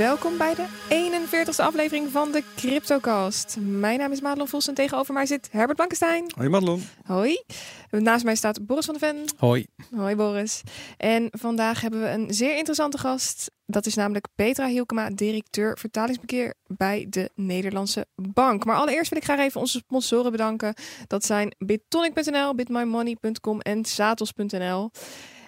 [0.00, 3.56] welkom bij de 41ste aflevering van de CryptoCast.
[3.60, 6.32] Mijn naam is Madelon Vos en tegenover mij zit Herbert Blankenstein.
[6.36, 6.82] Hoi Madelon.
[7.04, 7.42] Hoi.
[7.90, 9.24] Naast mij staat Boris van de Ven.
[9.36, 9.66] Hoi.
[9.96, 10.62] Hoi Boris.
[10.96, 13.50] En vandaag hebben we een zeer interessante gast.
[13.66, 18.64] Dat is namelijk Petra Hielkema, directeur vertalingsbekeer bij de Nederlandse Bank.
[18.64, 20.74] Maar allereerst wil ik graag even onze sponsoren bedanken.
[21.06, 24.90] Dat zijn bitonic.nl, bitmymoney.com en satos.nl.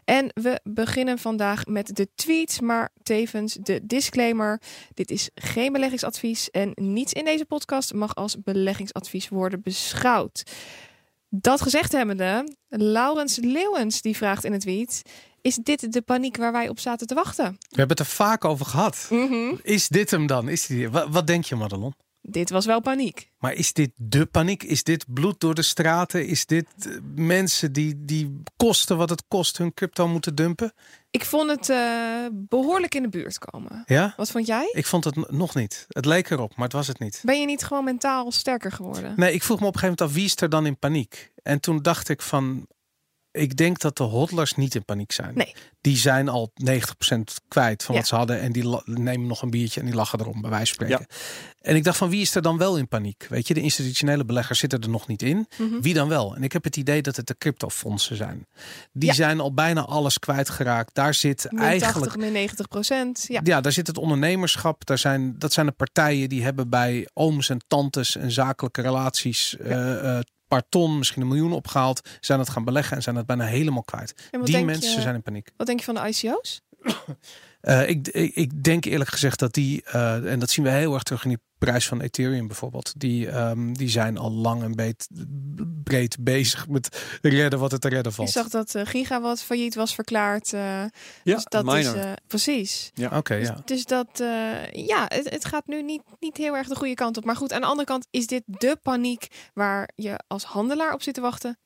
[0.05, 4.61] En we beginnen vandaag met de tweets, maar tevens de disclaimer.
[4.95, 10.43] Dit is geen beleggingsadvies en niets in deze podcast mag als beleggingsadvies worden beschouwd.
[11.29, 15.03] Dat gezegd hebbende, Laurens Leeuwens die vraagt in het tweet...
[15.43, 17.45] Is dit de paniek waar wij op zaten te wachten?
[17.45, 19.07] We hebben het er vaak over gehad.
[19.11, 19.55] Mhm.
[19.63, 20.49] Is dit hem dan?
[20.49, 20.91] Is die...
[20.91, 21.95] wat, wat denk je, Madelon?
[22.23, 23.31] Dit was wel paniek.
[23.39, 24.63] Maar is dit de paniek?
[24.63, 26.27] Is dit bloed door de straten?
[26.27, 30.73] Is dit eh, mensen die, die kosten wat het kost hun crypto moeten dumpen?
[31.11, 33.83] Ik vond het eh, behoorlijk in de buurt komen.
[33.87, 34.15] Ja?
[34.17, 34.71] Wat vond jij?
[34.73, 35.85] Ik vond het nog niet.
[35.89, 37.21] Het leek erop, maar het was het niet.
[37.25, 39.13] Ben je niet gewoon mentaal sterker geworden?
[39.17, 41.33] Nee, ik vroeg me op een gegeven moment af wie is er dan in paniek?
[41.43, 42.67] En toen dacht ik van,
[43.33, 45.35] ik denk dat de hodlers niet in paniek zijn.
[45.35, 45.55] Nee.
[45.81, 48.01] Die zijn al 90% kwijt van Ja.
[48.01, 50.75] wat ze hadden en die nemen nog een biertje en die lachen erom bij wijze
[50.75, 51.07] van spreken.
[51.61, 53.27] En ik dacht van wie is er dan wel in paniek?
[53.29, 55.47] Weet je, de institutionele beleggers zitten er nog niet in.
[55.59, 55.81] Mhm.
[55.81, 56.35] Wie dan wel?
[56.37, 58.47] En ik heb het idee dat het de cryptofondsen zijn.
[58.93, 59.15] Die Ja.
[59.15, 60.95] zijn al bijna alles kwijtgeraakt.
[60.95, 63.25] Daar zit Min eigenlijk 80, min 90 procent.
[63.29, 63.41] Ja.
[63.45, 64.87] ja, daar zit het ondernemerschap.
[64.87, 69.57] Daar zijn, dat zijn de partijen die hebben bij ooms en tantes en zakelijke relaties
[69.57, 70.21] eh, eh,
[70.53, 72.01] paar ton, misschien een miljoen opgehaald.
[72.21, 74.31] Zijn het gaan beleggen en zijn het bijna helemaal kwijt.
[74.45, 75.51] Die mensen je, zijn in paniek.
[75.57, 76.63] Wat denk je van de ICO's?
[77.63, 80.95] Eh, ik, ik, ik denk eerlijk gezegd dat die, eh, en dat zien we heel
[80.95, 82.93] erg terug in die prijs van Ethereum bijvoorbeeld.
[82.97, 85.09] Die, ehm, die zijn al lang en breed,
[85.85, 88.31] breed bezig met redden wat het te redden Je valt.
[88.31, 90.53] zag dat eh, Gigawatt failliet was verklaard.
[90.53, 90.91] eh, Ja,
[91.23, 92.91] dus dat is eh, precies.
[93.13, 93.63] Oké, Dus, ja.
[93.65, 97.17] dus dat, eh, ja, het, het gaat nu niet, niet heel erg de goede kant
[97.17, 97.25] op.
[97.25, 101.03] Maar goed, aan de andere kant is dit de paniek waar je als handelaar op
[101.03, 101.59] zit te wachten.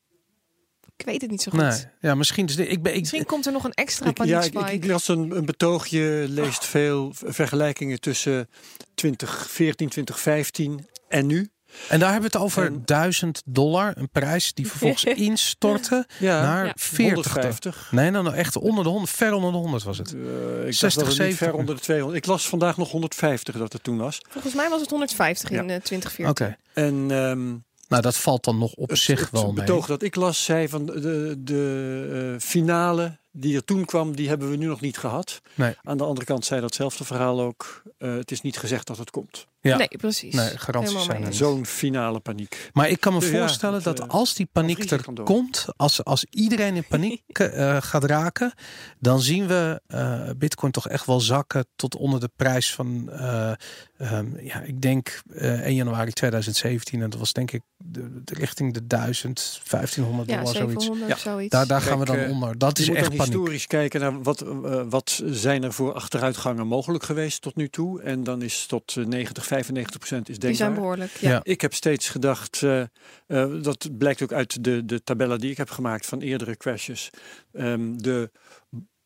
[0.97, 1.61] Ik weet het niet zo goed.
[1.61, 2.47] Nee, ja, misschien.
[2.47, 4.73] Dus, ik ben, ik, Misschien komt er nog een extra Ik, ja, ik, paniekspike.
[4.77, 8.49] ik, ik las een, een betoogje, leest veel v- vergelijkingen tussen
[8.95, 11.49] 2014, 2015 en nu.
[11.89, 16.43] En daar hebben we het over En- 1000 dollar, een prijs die vervolgens instortte Ja,
[16.43, 16.73] naar Ja.
[16.77, 17.15] 40.
[17.15, 17.89] 150.
[17.93, 20.15] Nee, nou, nou echt onder de 100, ver onder de 100 was het.
[20.15, 20.21] Eh,
[20.67, 21.39] ik 60, dacht dat het niet 70.
[21.39, 22.19] ver onder de 200.
[22.19, 24.21] Ik las vandaag nog 150 dat het toen was.
[24.29, 25.61] Volgens mij was het 150 in Ja.
[25.75, 26.29] eh, 2014.
[26.29, 27.55] Oké, En ehm,
[27.89, 29.55] nou dat valt dan nog op het, zich het wel mee.
[29.55, 34.29] betoog dat ik las zei van de, de eh, finale die er toen kwam, die
[34.29, 35.41] hebben we nu nog niet gehad.
[35.55, 35.75] Nee.
[35.83, 37.83] Aan de andere kant zei datzelfde verhaal ook.
[37.99, 39.47] eh, het is niet gezegd dat het komt.
[39.67, 39.77] Ja.
[39.77, 40.35] Nee, precies.
[40.35, 41.35] Nee, garanties Helemaal zijn er.
[41.35, 42.71] Zo'n finale paniek.
[42.73, 46.05] Maar ik kan me Dus ja, voorstellen dat eh, als die paniek er komt, als,
[46.05, 48.53] als iedereen in paniek eh, gaat raken,
[48.99, 53.53] dan zien we eh, Bitcoin toch echt wel zakken tot onder de prijs van, eh,
[53.99, 57.03] ehm, ja, ik denk eh 1 januari 2017.
[57.03, 60.85] En dat was denk ik de, de richting de 1000, 1500 Ja, dollar, zoiets.
[60.85, 61.51] 700 of zoiets.
[61.51, 62.59] Daar, daar gaan we dan onder.
[62.59, 63.21] Dat is echt paniek.
[63.21, 64.45] historisch kijken naar wat,
[64.89, 68.03] wat zijn er voor achteruitgangen mogelijk geweest tot nu toe.
[68.03, 70.81] En dan is tot eh, 90, 95 procent is Die zijn denkbaar.
[70.81, 71.17] behoorlijk.
[71.21, 71.31] Ja.
[71.31, 71.41] Ja.
[71.43, 75.57] Ik heb steeds gedacht, eh, eh, dat blijkt ook uit de, de tabellen die ik
[75.57, 77.11] heb gemaakt van eerdere crashes.
[77.53, 78.31] Ehm, de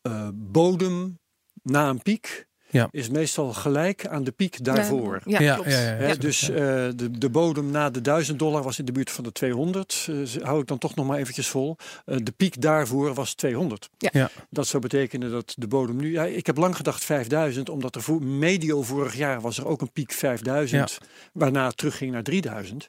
[0.02, 1.18] eh, bodem
[1.62, 2.88] na een piek Ja.
[2.91, 5.20] is meestal gelijk aan de piek daarvoor.
[5.25, 5.70] Ja, Ja, klopt.
[5.70, 5.94] ja, ja, ja.
[5.97, 6.14] Hè, Ja.
[6.14, 6.56] dus eh,
[6.97, 10.06] de, de bodem na de 1000 dollar was in de buurt van de 200.
[10.08, 11.76] Eh, z- hou ik dan toch nog maar eventjes vol.
[12.04, 13.88] Eh, de piek daarvoor was 200.
[13.98, 14.09] Ja.
[14.12, 14.30] Ja.
[14.50, 16.12] Dat zou betekenen dat de bodem nu...
[16.12, 19.80] Ja, ik heb lang gedacht 5000, omdat er voor, medio vorig jaar was er ook
[19.80, 20.98] een piek 5000.
[21.32, 22.88] Waarna het terugging naar 3000.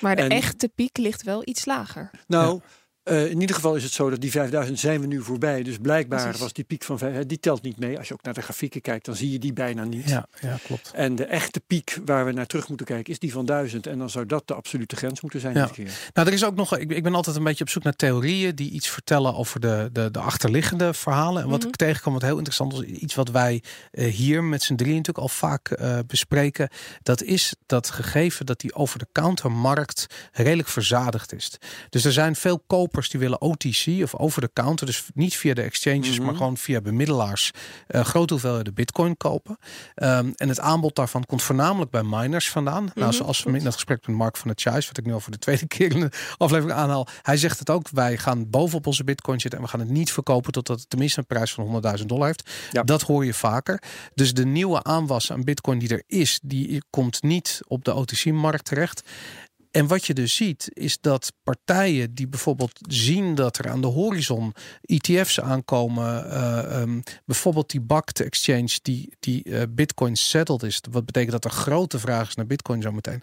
[0.00, 2.10] Maar de En- echte piek ligt wel iets lager.
[2.26, 2.60] Nou,
[3.06, 5.62] eh, in ieder geval is het zo dat die 5000 zijn we nu voorbij.
[5.62, 6.40] Dus blijkbaar Precies.
[6.40, 6.98] was die piek van...
[6.98, 7.98] vijf- Die telt niet mee.
[7.98, 10.08] Als je ook naar de grafieken kijkt, dan zie je die bijna niet.
[10.08, 10.90] Ja, ja, klopt.
[10.94, 13.86] En de echte piek waar we naar terug moeten kijken is die van 1000.
[13.86, 15.62] En dan zou dat de absolute grens moeten zijn Ja.
[15.64, 15.90] dit keer.
[16.14, 16.76] Nou, er is ook nog.
[16.78, 19.88] Ik, ik ben altijd een beetje op zoek naar theorieën die iets vertellen over de,
[19.92, 21.42] de, de achterliggende verhalen.
[21.42, 21.68] En wat Mhm.
[21.68, 25.26] ik tegenkwam, wat heel interessant was, iets wat wij eh, hier met z'n drieën natuurlijk
[25.26, 26.68] al vaak eh, bespreken.
[27.02, 31.50] Dat is dat gegeven dat die over-de-counter markt redelijk verzadigd is.
[31.90, 36.16] Dus er zijn veel kopers die willen OTC of over-de-counter, dus niet via de exchanges,
[36.16, 36.24] Mhm.
[36.26, 37.50] maar gewoon via bemiddelaars,
[37.86, 39.58] eh grote hoeveelheden bitcoin kopen.
[39.94, 42.84] Ehm, en het aanbod daarvan komt voornamelijk bij miners vandaan.
[42.94, 45.12] Nou, Mhm, zoals we in dat gesprek met Mark van der Chuis, wat ik nu
[45.12, 47.06] al voor de tweede keer in de aflevering aanhaal.
[47.22, 50.12] Hij zegt het ook, wij gaan bovenop onze bitcoin zitten en we gaan het niet
[50.12, 52.50] verkopen totdat het tenminste een prijs van 100.000 dollar heeft.
[52.72, 52.82] Ja.
[52.82, 53.82] Dat hoor je vaker.
[54.14, 58.64] Dus de nieuwe aanwas aan bitcoin die er is, die komt niet op de OTC-markt
[58.64, 59.02] terecht.
[59.76, 63.86] En wat je dus ziet, is dat partijen die bijvoorbeeld zien dat er aan de
[63.86, 70.80] horizon ETF's aankomen, uh, um, bijvoorbeeld die BACT exchange die, die uh, Bitcoin settled is.
[70.90, 73.22] Wat betekent dat er grote vraag is naar Bitcoin zometeen.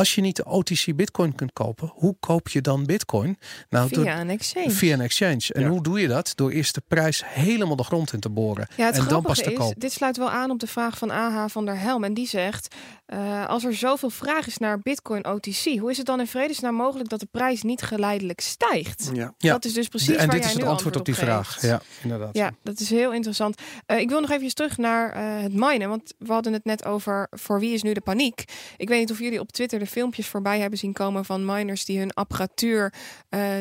[0.00, 3.38] Als je niet de OTC Bitcoin kunt kopen, hoe koop je dan Bitcoin?
[3.68, 4.70] Nou, via een exchange.
[4.70, 5.52] Via een exchange.
[5.52, 6.32] En hoe doe je dat?
[6.34, 8.68] Door eerst de prijs helemaal de grond in te boren.
[8.76, 9.78] Ja, en dan pas te kopen.
[9.78, 12.04] Dit sluit wel aan op de vraag van AH van der Helm.
[12.04, 12.74] En die zegt:
[13.14, 16.74] uh, als er zoveel vraag is naar Bitcoin OTC, hoe is het dan in vredesnaam
[16.74, 19.10] mogelijk dat de prijs niet geleidelijk stijgt?
[19.12, 19.34] Ja.
[19.38, 20.16] Dat is dus precies.
[20.16, 21.62] En waar dit is het antwoord op, die vraag.
[21.62, 22.36] Ja, inderdaad.
[22.36, 23.60] Ja, dat is heel interessant.
[23.86, 26.84] Uh, ik wil nog even terug naar uh, het minen, want we hadden het net
[26.84, 28.44] over voor wie is nu de paniek.
[28.76, 31.84] Ik weet niet of jullie op Twitter de filmpjes voorbij hebben zien komen van miners
[31.84, 32.92] die hun apparatuur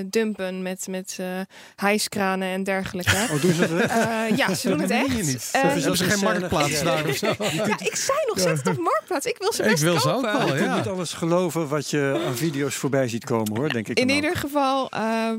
[0.06, 1.20] dumpen met, met
[1.76, 3.18] hijskranen en dergelijke.
[3.32, 4.38] Oh, doen ze het?
[4.38, 5.24] ja, ze doen het echt.
[5.24, 5.50] Niet.
[5.52, 7.28] hebben ze geen marktplaats daar of zo?
[7.40, 9.26] Ja, ik zei nog steeds op marktplaats.
[9.26, 10.64] Ik wil ze best Ik wil ze ook wel, ja.
[10.64, 14.00] Je moet alles geloven wat je aan video's voorbij ziet komen, hoor, denk ik.
[14.00, 15.32] In ieder geval, uh,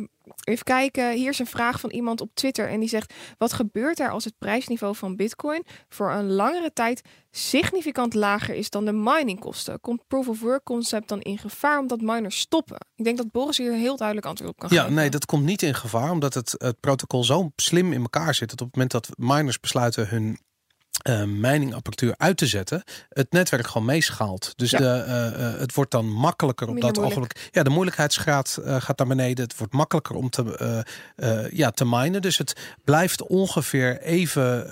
[0.44, 1.12] even kijken.
[1.12, 2.68] Hier is een vraag van iemand op Twitter.
[2.68, 7.02] En die zegt, wat gebeurt er als het prijsniveau van bitcoin voor een langere tijd
[7.30, 9.80] significant lager is dan de miningkosten?
[9.80, 12.78] Komt proof of work concept dan in gevaar omdat miners stoppen?
[12.94, 14.84] Ik denk dat Boris hier een heel duidelijk antwoord op kan geven.
[14.84, 16.10] Ja, nee, dat komt niet in gevaar.
[16.10, 18.50] Omdat het, het protocol zo slim in elkaar zit.
[18.50, 20.38] Dat op het moment dat miners besluiten hun
[21.08, 24.52] uh, miningapparatuur uit te zetten, het netwerk gewoon meeschaalt.
[24.56, 27.48] Dus de, uh, het wordt dan makkelijker op dat ogenblik.
[27.52, 29.44] Ja, de moeilijkheidsgraad gaat naar beneden.
[29.44, 30.84] Het wordt makkelijker om te,
[31.52, 32.22] ja, te minen.
[32.22, 34.66] Dus het blijft ongeveer even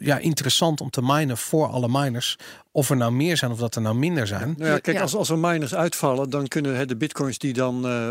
[0.00, 2.38] ja, interessant om te minen voor alle miners.
[2.74, 4.54] Of er nou meer zijn of dat er nou minder zijn.
[4.58, 7.76] Nou ja, kijk, Als, als er miners uitvallen, dan kunnen hè, de bitcoins die dan
[7.76, 8.08] uh,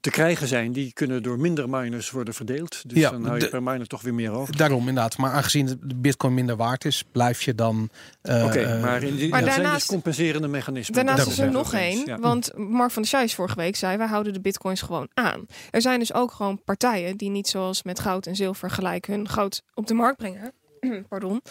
[0.00, 2.88] te krijgen zijn, die kunnen door minder miners worden verdeeld.
[2.88, 4.56] Dus ja, dan hou je per miner toch weer meer over.
[4.56, 5.16] Daarom inderdaad.
[5.16, 7.88] Maar aangezien de bitcoin minder waard is, blijf je dan.
[8.22, 11.06] Uh, Oké, okay, maar, in die, maar daarnaast, zijn dus compenserende mechanismen.
[11.06, 12.20] Daarnaast is er nog één.
[12.20, 15.46] Want Mark van der Scheijs vorige week zei, wij houden de bitcoins gewoon aan.
[15.70, 19.28] Er zijn dus ook gewoon partijen die niet zoals met goud en zilver gelijk hun
[19.28, 20.52] goud op de markt brengen.
[21.08, 21.42] Pardon.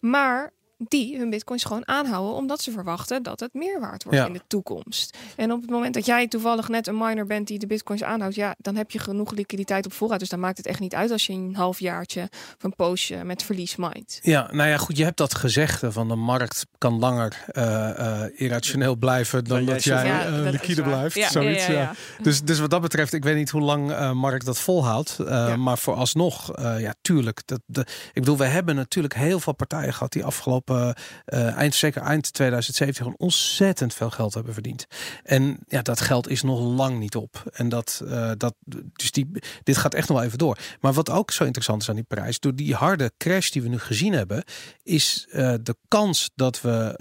[0.00, 4.32] Maar die hun bitcoins gewoon aanhouden, omdat ze verwachten dat het meer waard wordt in
[4.32, 5.16] de toekomst.
[5.36, 8.34] En op het moment dat jij toevallig net een miner bent die de bitcoins aanhoudt,
[8.34, 10.18] ja, dan heb je genoeg liquiditeit op voorraad.
[10.18, 13.42] Dus dan maakt het echt niet uit als je een halfjaartje of een poosje met
[13.42, 14.18] verlies mindt.
[14.22, 18.96] Ja, nou ja, goed, je hebt dat gezegde van de markt kan langer uh, irrationeel
[18.96, 21.14] blijven dan dat jij ja, uh, liquide blijft.
[21.14, 24.44] Ja, zoiets, ja, Dus, dus wat dat betreft, ik weet niet hoe lang uh, Mark
[24.44, 25.18] dat volhoudt.
[25.56, 27.42] Maar vooralsnog, ja, tuurlijk.
[27.44, 27.80] Dat, de,
[28.12, 32.32] ik bedoel, we hebben natuurlijk heel veel partijen gehad die afgelopen uh, eind, zeker eind
[32.32, 34.86] 2017 ontzettend veel geld hebben verdiend.
[35.22, 37.42] En ja, dat geld is nog lang niet op.
[37.52, 38.54] En dat, uh, dat
[38.92, 39.30] dus die,
[39.62, 40.58] dit gaat echt nog wel even door.
[40.80, 43.68] Maar wat ook zo interessant is aan die prijs, door die harde crash die we
[43.68, 44.44] nu gezien hebben,
[44.82, 46.94] is uh, de kans dat we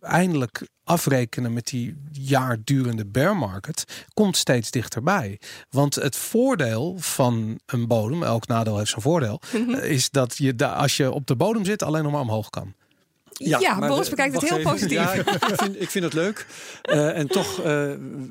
[0.00, 5.40] eindelijk afrekenen met die jaar durende bear market komt steeds dichterbij.
[5.68, 9.70] Want het voordeel van een bodem, elk nadeel heeft zijn voordeel, mhm.
[9.70, 12.74] is dat je als je op de bodem zit alleen nog maar omhoog kan.
[13.48, 14.96] Ja, ja Boris bekijkt het heel positief.
[14.96, 16.46] Ja, ik, vind, ik vind het leuk.
[16.82, 17.64] Uh, en toch, uh,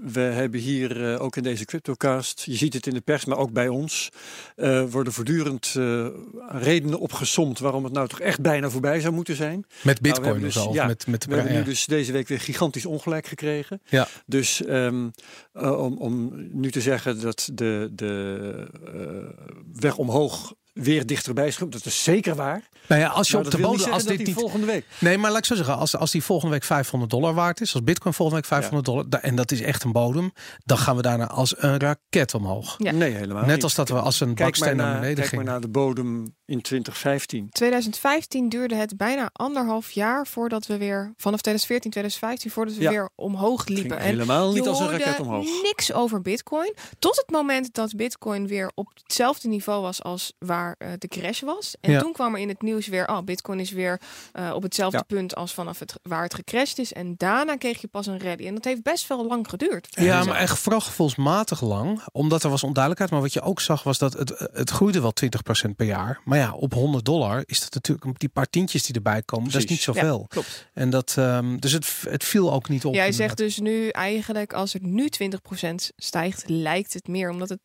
[0.03, 3.37] we hebben hier uh, ook in deze CryptoCast, je ziet het in de pers, maar
[3.37, 4.09] ook bij ons,
[4.89, 5.75] worden voortdurend
[6.47, 9.65] redenen opgesomd waarom het nou toch echt bijna voorbij zou moeten zijn.
[9.81, 12.39] Met nou, bitcoin dus, al, ja, met, met we hebben nu dus deze week weer
[12.39, 13.81] gigantisch ongelijk gekregen.
[13.85, 14.07] Ja.
[14.25, 15.11] Dus um,
[15.53, 18.67] om, om nu te zeggen dat de, de
[19.73, 21.73] weg omhoog weer dichterbij schroept.
[21.73, 22.69] Dat is zeker waar.
[22.87, 24.85] Nou ja, als je op de bodem, als dit niet volgende week.
[24.99, 27.73] Nee, maar laat ik zo zeggen, als, als die volgende week 500 dollar waard is,
[27.73, 30.31] als Bitcoin volgende week 500 dollar, en dat is echt een bodem,
[30.65, 32.75] dan gaan we daarna als een raket omhoog.
[32.77, 32.91] Ja.
[32.91, 33.45] Nee, helemaal.
[33.45, 35.29] Net als dat we als een baksteen naar, beneden gingen.
[35.29, 37.49] Kijk maar naar de bodem in 2015.
[37.49, 43.09] 2015 duurde het bijna anderhalf jaar voordat we weer vanaf 2014, 2015 voordat we weer
[43.15, 43.97] omhoog liepen.
[43.97, 45.45] En helemaal niet als een raket omhoog.
[45.63, 50.68] Niks over Bitcoin tot het moment dat Bitcoin weer op hetzelfde niveau was als waar
[50.77, 51.75] uh, de crash was.
[51.81, 54.01] En toen kwam er in het nieuws weer, oh, Bitcoin is weer
[54.33, 56.93] uh, op hetzelfde punt als vanaf het waar het gecrashed is.
[56.93, 58.47] En daarna kreeg je pas een rally.
[58.47, 59.87] En dat heeft best wel lang geduurd.
[59.89, 63.11] Ja, maar echt vooral gevoelsmatig lang, omdat er was onduidelijkheid.
[63.11, 65.13] Maar wat je ook zag was dat het, het groeide wel
[65.67, 66.21] 20% per jaar.
[66.23, 69.51] Maar ja, op 100 dollar is dat natuurlijk die paar tientjes die erbij komen.
[69.51, 70.19] Dat is niet zoveel.
[70.19, 70.67] Ja, klopt.
[70.73, 72.93] En dat, um, dus het, het viel ook niet op.
[72.93, 77.59] Jij zegt dus nu eigenlijk als het nu 20% stijgt, lijkt het meer omdat het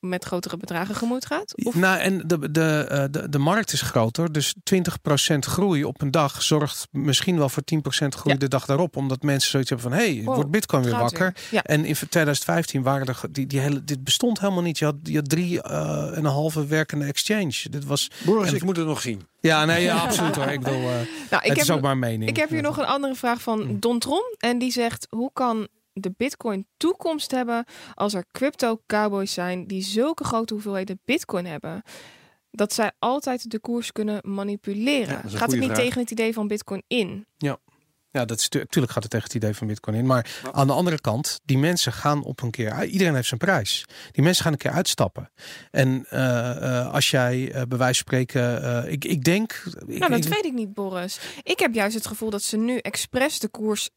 [0.00, 1.64] met grotere bedragen gemoeid gaat?
[1.64, 1.74] Of?
[1.74, 4.32] Nou, en de, de, eh, de, de markt is groter.
[4.32, 7.62] Dus 20% groei op een dag zorgt misschien wel voor
[8.04, 8.96] 10% groei de dag daarop.
[8.96, 11.34] Omdat mensen zoiets hebben van, hé, hey, wordt bitcoin weer wakker.
[11.50, 11.62] Ja.
[11.62, 14.78] En in 2015 waren er, die, die hele, dit bestond helemaal niet.
[14.78, 17.62] Je had, je had drie uh, en een halve werkende exchange.
[17.70, 19.22] Dit was, Boris, ik moet het nog zien.
[19.40, 20.46] Ja, nee, ja, absoluut hoor.
[20.46, 22.30] Ik bedoel, uh, nou, ik het heb, is ook maar mening.
[22.30, 24.34] Ik heb hier nog een andere vraag van Don Tron.
[24.38, 25.68] En die zegt, hoe kan
[26.00, 27.64] de bitcoin toekomst hebben
[27.94, 31.82] als er crypto cowboys zijn die zulke grote hoeveelheden bitcoin hebben?
[32.50, 35.20] Dat zij altijd de koers kunnen manipuleren.
[35.28, 35.78] Ja, Gaat het niet vraag.
[35.84, 37.26] tegen het idee van bitcoin in?
[38.12, 40.06] Ja, dat is natuurlijk gaat het tegen het idee van Bitcoin in.
[40.06, 40.52] Maar Ja.
[40.52, 42.84] aan de andere kant, die mensen gaan op een keer.
[42.84, 43.84] Iedereen heeft zijn prijs.
[44.12, 45.30] Die mensen gaan een keer uitstappen.
[45.70, 49.52] En eh, eh, als jij eh, bij wijze van spreken, eh, ik, ik denk.
[49.86, 51.20] Ik, Nou, dat ik- weet ik niet, Boris.
[51.42, 53.90] Ik heb juist het gevoel dat ze nu expres de koers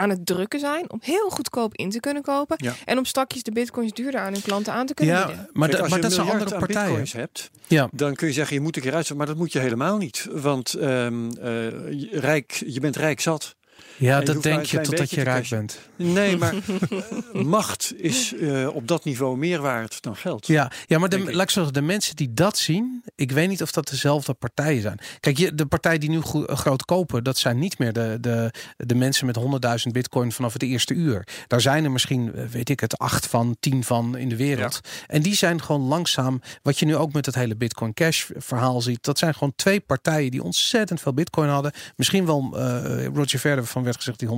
[0.00, 2.74] aan het drukken zijn om heel goedkoop in te kunnen kopen Ja.
[2.84, 5.48] en om stakjes de bitcoins duurder aan hun klanten aan te kunnen ja, bieden.
[5.52, 6.86] maar, Kijk, als maar je dat een zijn andere aan partijen.
[6.86, 9.52] bitcoins hebt, Ja, dan kun je zeggen je moet een keer uitzetten, maar dat moet
[9.52, 10.26] je helemaal niet.
[10.32, 11.44] Want ehm, eh,
[11.90, 13.56] je, rijk, je bent rijk zat.
[14.00, 15.78] Ja dat denk je totdat je rijk bent.
[15.96, 20.46] Nee, maar eh, macht is eh, op dat niveau meer waard dan geld.
[20.46, 23.62] Ja, ja maar de, laat ik zeggen, de mensen die dat zien, ik weet niet
[23.62, 24.98] of dat dezelfde partijen zijn.
[25.20, 28.94] Kijk, de partijen die nu go- groot kopen, dat zijn niet meer de, de, de
[28.94, 29.38] mensen met
[29.86, 31.26] 100.000 bitcoin vanaf het eerste uur.
[31.46, 34.80] Daar zijn er misschien, eh, weet ik het, acht van, tien van in de wereld.
[35.06, 38.80] En die zijn gewoon langzaam, wat je nu ook met het hele Bitcoin Cash verhaal
[38.80, 41.72] ziet, dat zijn gewoon twee partijen die ontzettend veel bitcoin hadden.
[41.96, 44.28] Misschien wel eh, Roger Verder van werd gezegd die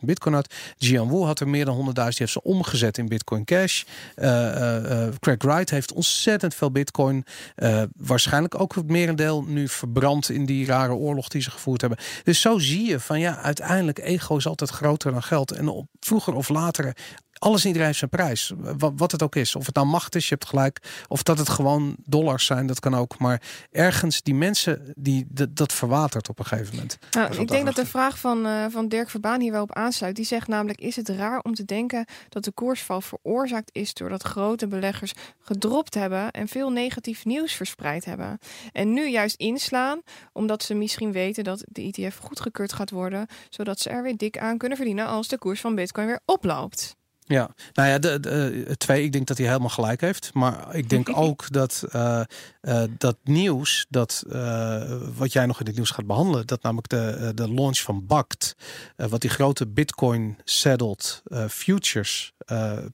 [0.00, 0.54] 150.000 bitcoin had.
[0.76, 3.82] Jian Wu had er meer dan 100.000, die heeft ze omgezet in Bitcoin Cash.
[4.14, 7.24] Eh, eh, eh, Craig Wright heeft ontzettend veel bitcoin.
[7.96, 11.98] waarschijnlijk ook het merendeel nu verbrand in die rare oorlog die ze gevoerd hebben.
[12.24, 15.50] Dus zo zie je van ja, uiteindelijk ego is altijd groter dan geld.
[15.50, 16.96] En op, vroeger of later,
[17.42, 18.52] alles en iedereen heeft zijn prijs.
[18.56, 19.56] Wat, wat het ook is.
[19.56, 21.04] Of het nou macht is, je hebt gelijk.
[21.08, 23.18] Of dat het gewoon dollars zijn, dat kan ook.
[23.18, 26.98] Maar ergens, die mensen, die, dat, dat verwatert op een gegeven moment.
[27.10, 30.16] Nou, ik denk dat de vraag van, eh, van Dirk Verbaan hier wel op aansluit.
[30.16, 34.22] Die zegt namelijk, is het raar om te denken dat de koersval veroorzaakt is doordat
[34.22, 38.38] grote beleggers gedropt hebben en veel negatief nieuws verspreid hebben.
[38.72, 40.00] En nu juist inslaan,
[40.32, 44.38] omdat ze misschien weten dat de ETF goedgekeurd gaat worden, zodat ze er weer dik
[44.38, 47.00] aan kunnen verdienen als de koers van bitcoin weer oploopt.
[47.24, 50.30] Ja, nou ja, de, de, eh, twee, ik denk dat hij helemaal gelijk heeft.
[50.34, 52.20] Maar ik denk ook dat eh,
[52.60, 54.24] eh, dat nieuws, dat
[55.14, 58.56] wat jij nog in het nieuws gaat behandelen, dat namelijk de, de launch van BACT,
[58.96, 62.32] wat die grote Bitcoin settled futures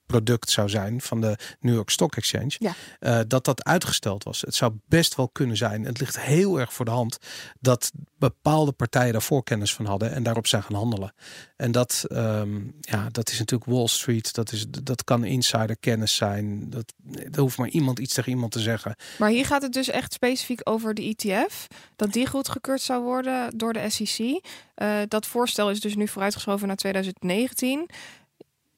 [0.05, 2.51] product zou zijn van de New York Stock Exchange,
[2.99, 3.23] Ja.
[3.23, 4.41] dat dat uitgesteld was.
[4.41, 5.85] Het zou best wel kunnen zijn.
[5.85, 7.17] Het ligt heel erg voor de hand
[7.59, 11.13] dat bepaalde partijen daar voorkennis van hadden en daarop zijn gaan handelen.
[11.59, 14.33] En dat, ehm, ja, dat is natuurlijk Wall Street.
[14.33, 16.69] Dat, is, dat kan insiderkennis zijn.
[16.69, 16.93] Dat,
[17.31, 18.95] er hoeft maar iemand iets tegen iemand te zeggen.
[19.17, 21.67] Maar hier gaat het dus echt specifiek over de ETF.
[21.95, 24.45] Dat die goedgekeurd zou worden door de SEC.
[24.75, 27.89] Eh, dat voorstel is dus nu vooruitgeschoven naar 2019.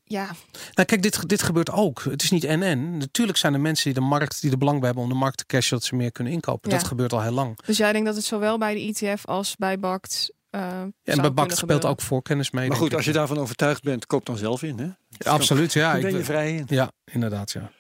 [0.04, 0.26] Ja,
[0.74, 2.04] Nou, kijk, dit, dit gebeurt ook.
[2.04, 2.98] Het is niet en-en.
[2.98, 5.38] Natuurlijk zijn er mensen die de markt, die er belang bij hebben om de markt
[5.38, 6.72] te cashen, dat ze meer kunnen inkopen.
[6.72, 6.78] Ja.
[6.78, 7.60] Dat gebeurt al heel lang.
[7.66, 10.32] dus jij denkt dat het zowel bij de ETF als bij BACT.
[10.52, 12.68] Eh Ja, zou en bij BACT speelt ook voorkennis mee.
[12.68, 12.94] Maar goed, ik.
[12.96, 14.80] als je daarvan overtuigd bent, koop dan zelf in.
[14.80, 14.90] Hè?
[15.10, 15.92] Ja, absoluut, ja.
[15.92, 16.66] Dan ben je vrij in.
[16.68, 17.72] ja, inderdaad, ja.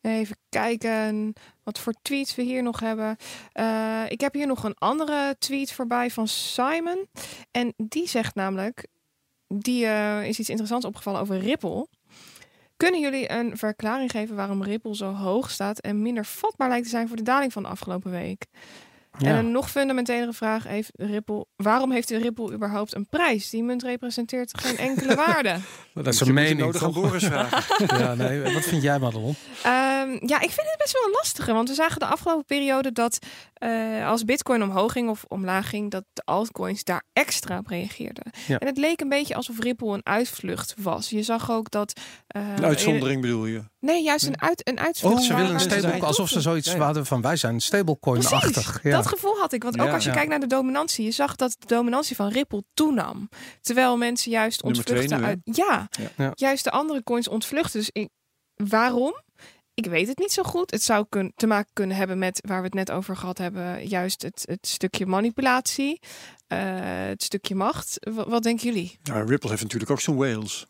[0.00, 3.16] Even kijken wat voor tweets we hier nog hebben.
[3.52, 7.08] Eh, ik heb hier nog een andere tweet voorbij van Simon.
[7.50, 8.86] En die zegt namelijk,
[9.46, 11.88] die eh, is iets interessants opgevallen over Ripple.
[12.76, 16.90] Kunnen jullie een verklaring geven waarom Ripple zo hoog staat en minder vatbaar lijkt te
[16.90, 18.46] zijn voor de daling van de afgelopen week?
[19.18, 23.50] En een nog fundamentelere vraag heeft Ripple: waarom heeft de Ripple überhaupt een prijs?
[23.50, 25.56] Die munt representeert geen enkele waarde.
[25.94, 27.02] Dat is een het mening, nodig aan toch?
[27.02, 27.98] Boris vragen.
[27.98, 28.52] Ja, nee.
[28.54, 29.34] Wat vind jij, Madelon?
[29.62, 31.52] Ehm, ja, ik vind het best wel een lastige.
[31.52, 33.18] Want we zagen de afgelopen periode dat
[33.54, 38.24] eh, als Bitcoin omhoog ging of omlaag ging, dat de altcoins daar extra op reageerden.
[38.46, 38.58] Ja.
[38.58, 41.10] En het leek een beetje alsof Ripple een uitvlucht was.
[41.10, 42.00] Je zag ook dat.
[42.26, 43.62] eh, Een uitzondering bedoel je?
[43.80, 45.14] Nee, juist een, uit, een uitvlucht.
[45.14, 46.84] Oh, ze waar- willen een waar ze stable, alsof ze zoiets Ja, ja.
[46.84, 48.80] hadden van wij zijn stablecoin-achtig.
[48.82, 48.97] Ja.
[49.02, 49.62] Dat gevoel had ik.
[49.62, 49.92] Want ook Ja.
[49.94, 50.14] als je Ja.
[50.14, 53.28] kijkt naar de dominantie, je zag dat de dominantie van Ripple toenam.
[53.60, 55.38] Terwijl mensen juist ontvluchten uit.
[55.44, 56.08] Ja, Ja.
[56.16, 56.32] Ja.
[56.34, 57.78] juist de andere coins ontvluchten.
[57.80, 58.08] Dus ik,
[58.54, 59.22] waarom?
[59.74, 60.70] Ik weet het niet zo goed.
[60.70, 63.86] Het zou kun, te maken kunnen hebben met waar we het net over gehad hebben.
[63.88, 66.00] Juist het, het stukje manipulatie,
[66.46, 66.58] eh,
[67.08, 67.96] het stukje macht.
[68.14, 68.98] Wat, wat denken jullie?
[69.02, 70.66] Nou, Ripple heeft natuurlijk ook zijn whales.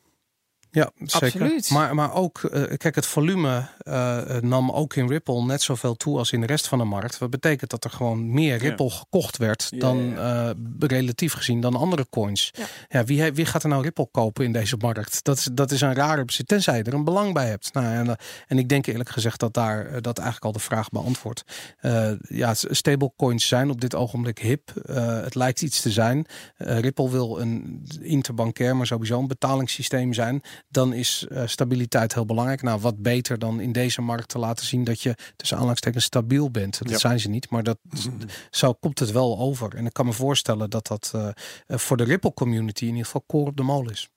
[0.71, 1.27] Ja, zeker.
[1.27, 1.71] Absoluut.
[1.71, 5.95] Maar, maar ook, eh, kijk, het volume eh, eh, nam ook in Ripple net zoveel
[5.95, 7.19] toe als in de rest van de markt.
[7.19, 11.61] Wat betekent dat er gewoon meer Ripple gekocht werd Ja, dan ja, eh, relatief gezien
[11.61, 12.51] dan andere coins.
[12.55, 12.65] Ja.
[12.89, 13.05] Ja.
[13.05, 15.25] wie, wie gaat er nou Ripple kopen in deze markt?
[15.25, 17.73] Dat is, dat is een rare bezit, tenzij je er een belang bij hebt.
[17.73, 21.45] Nou, en, en ik denk eerlijk gezegd dat daar dat eigenlijk al de vraag beantwoordt.
[21.81, 24.71] Eh, ja, stablecoins zijn op dit ogenblik hip.
[24.71, 26.27] Eh, het lijkt iets te zijn.
[26.57, 32.27] Eh, Ripple wil een interbankair, maar sowieso een betalingssysteem zijn dan is eh, stabiliteit heel
[32.27, 32.63] belangrijk.
[32.63, 36.51] Nou, wat beter dan in deze markt te laten zien dat je tussen aanhalingstekens stabiel
[36.51, 36.79] bent.
[36.79, 36.99] Dat Ja.
[36.99, 37.79] zijn ze niet, maar dat,
[38.51, 39.75] zo komt het wel over.
[39.75, 41.29] En ik kan me voorstellen dat dat eh,
[41.67, 44.09] eh, voor de Ripple community in ieder geval koor op de molen is.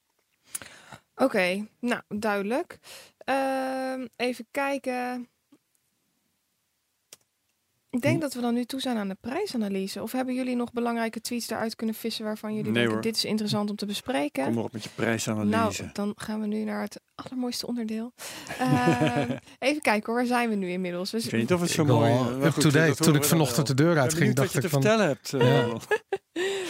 [1.16, 2.80] Oké, nou duidelijk.
[3.18, 5.28] Ehm, even kijken.
[7.92, 10.02] Ik denk dat we dan nu toe zijn aan de prijsanalyse.
[10.02, 13.02] Of hebben jullie nog belangrijke tweets eruit kunnen vissen waarvan jullie Nee, denken hoor.
[13.02, 14.44] dit is interessant om te bespreken?
[14.44, 15.82] Kom maar op met je prijsanalyse.
[15.82, 18.14] Nou, dan gaan we nu naar het allermooiste onderdeel.
[18.60, 21.12] Ehm, even kijken hoor, waar zijn we nu inmiddels?
[21.12, 22.56] We ik weet niet of het zo mooi is.
[22.72, 24.80] Dat Toen ik vanochtend de deur Ik ben uitging, benieuwd dacht wat je ik te
[24.80, 24.82] van...
[24.82, 25.34] vertellen hebt.
[25.34, 25.78] eh, Ja.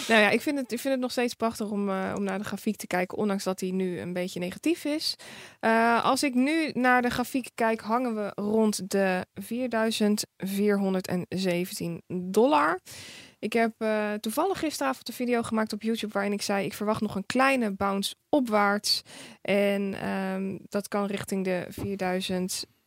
[0.07, 2.37] Nou ja, ik vind, het, ik vind het nog steeds prachtig om, eh, om naar
[2.37, 5.15] de grafiek te kijken, ondanks dat die nu een beetje negatief is.
[5.59, 12.79] Eh, als ik nu naar de grafiek kijk, hangen we rond de 4417 dollar.
[13.39, 17.01] Ik heb eh, toevallig gisteravond een video gemaakt op YouTube waarin ik zei: ik verwacht
[17.01, 19.01] nog een kleine bounce opwaarts.
[19.41, 21.65] En ehm, dat kan richting de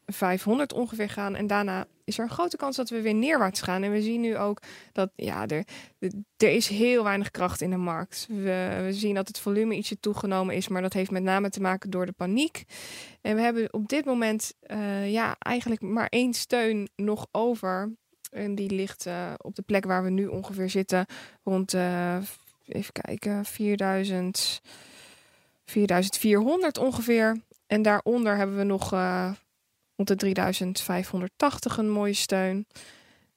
[0.07, 1.35] 4500 ongeveer gaan.
[1.35, 3.83] En daarna is er een grote kans dat we weer neerwaarts gaan.
[3.83, 4.61] En we zien nu ook
[4.93, 5.65] dat ja, er,
[6.37, 8.27] er is heel weinig kracht in de markt.
[8.29, 11.61] We, we zien dat het volume ietsje toegenomen is, maar dat heeft met name te
[11.61, 12.65] maken door de paniek.
[13.21, 17.93] En we hebben op dit moment eh, ja, eigenlijk maar één steun nog over.
[18.31, 21.07] En die ligt eh, op de plek waar we nu ongeveer zitten,
[21.43, 22.17] rond, eh,
[22.67, 24.61] even kijken, 4000,
[25.65, 27.41] 4400 ongeveer.
[27.67, 28.93] En daaronder hebben we nog
[29.97, 32.67] rond de 3580 een mooie steun.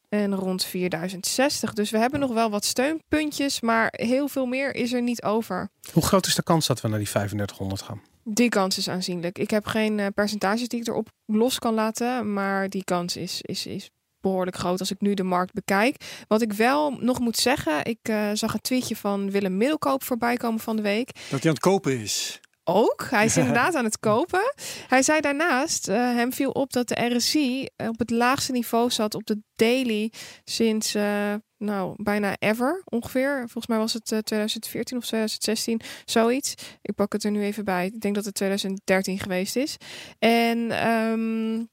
[0.09, 1.73] En rond 4060.
[1.73, 5.69] Dus we hebben nog wel wat steunpuntjes, maar heel veel meer is er niet over.
[5.93, 8.01] Hoe groot is de kans dat we naar die 3500 gaan?
[8.23, 9.39] Die kans is aanzienlijk.
[9.39, 13.41] Ik heb geen eh, percentages die ik erop los kan laten, maar die kans is,
[13.41, 13.89] is, is
[14.21, 16.23] behoorlijk groot als ik nu de markt bekijk.
[16.27, 20.37] Wat ik wel nog moet zeggen, ik eh, zag een tweetje van Willem Middelkoop voorbij
[20.37, 21.11] komen van de week.
[21.13, 22.39] Dat hij aan het kopen is.
[22.69, 24.53] Ook, hij is inderdaad aan het kopen.
[24.87, 29.15] Hij zei daarnaast, eh, hem viel op dat de RSI op het laagste niveau zat
[29.15, 30.11] op de daily
[30.43, 33.37] sinds, eh, nou, bijna ever ongeveer.
[33.37, 36.53] Volgens mij was het eh, 2014 of 2016, zoiets.
[36.81, 37.85] Ik pak het er nu even bij.
[37.85, 39.77] Ik denk dat het 2013 geweest is.
[40.19, 41.63] En ehm,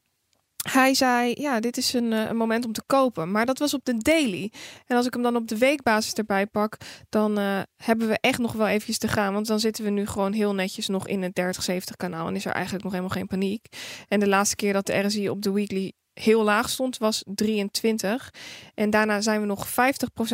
[0.70, 3.30] hij zei, ja, dit is een, eh, een moment om te kopen.
[3.30, 4.52] Maar dat was op de daily.
[4.86, 6.76] En als ik hem dan op de weekbasis erbij pak,
[7.08, 9.32] dan eh, hebben we echt nog wel eventjes te gaan.
[9.32, 12.28] Want dan zitten we nu gewoon heel netjes nog in het 30-70 kanaal.
[12.28, 13.66] En is er eigenlijk nog helemaal geen paniek.
[14.08, 18.30] En de laatste keer dat de RSI op de weekly heel laag stond, was 23.
[18.74, 19.70] En daarna zijn we nog 50%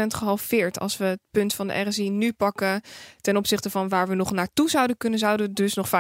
[0.07, 0.79] gehalveerd.
[0.81, 2.81] Als we het punt van de RSI nu pakken
[3.21, 5.91] ten opzichte van waar we nog naartoe zouden kunnen, zouden we dus nog 50%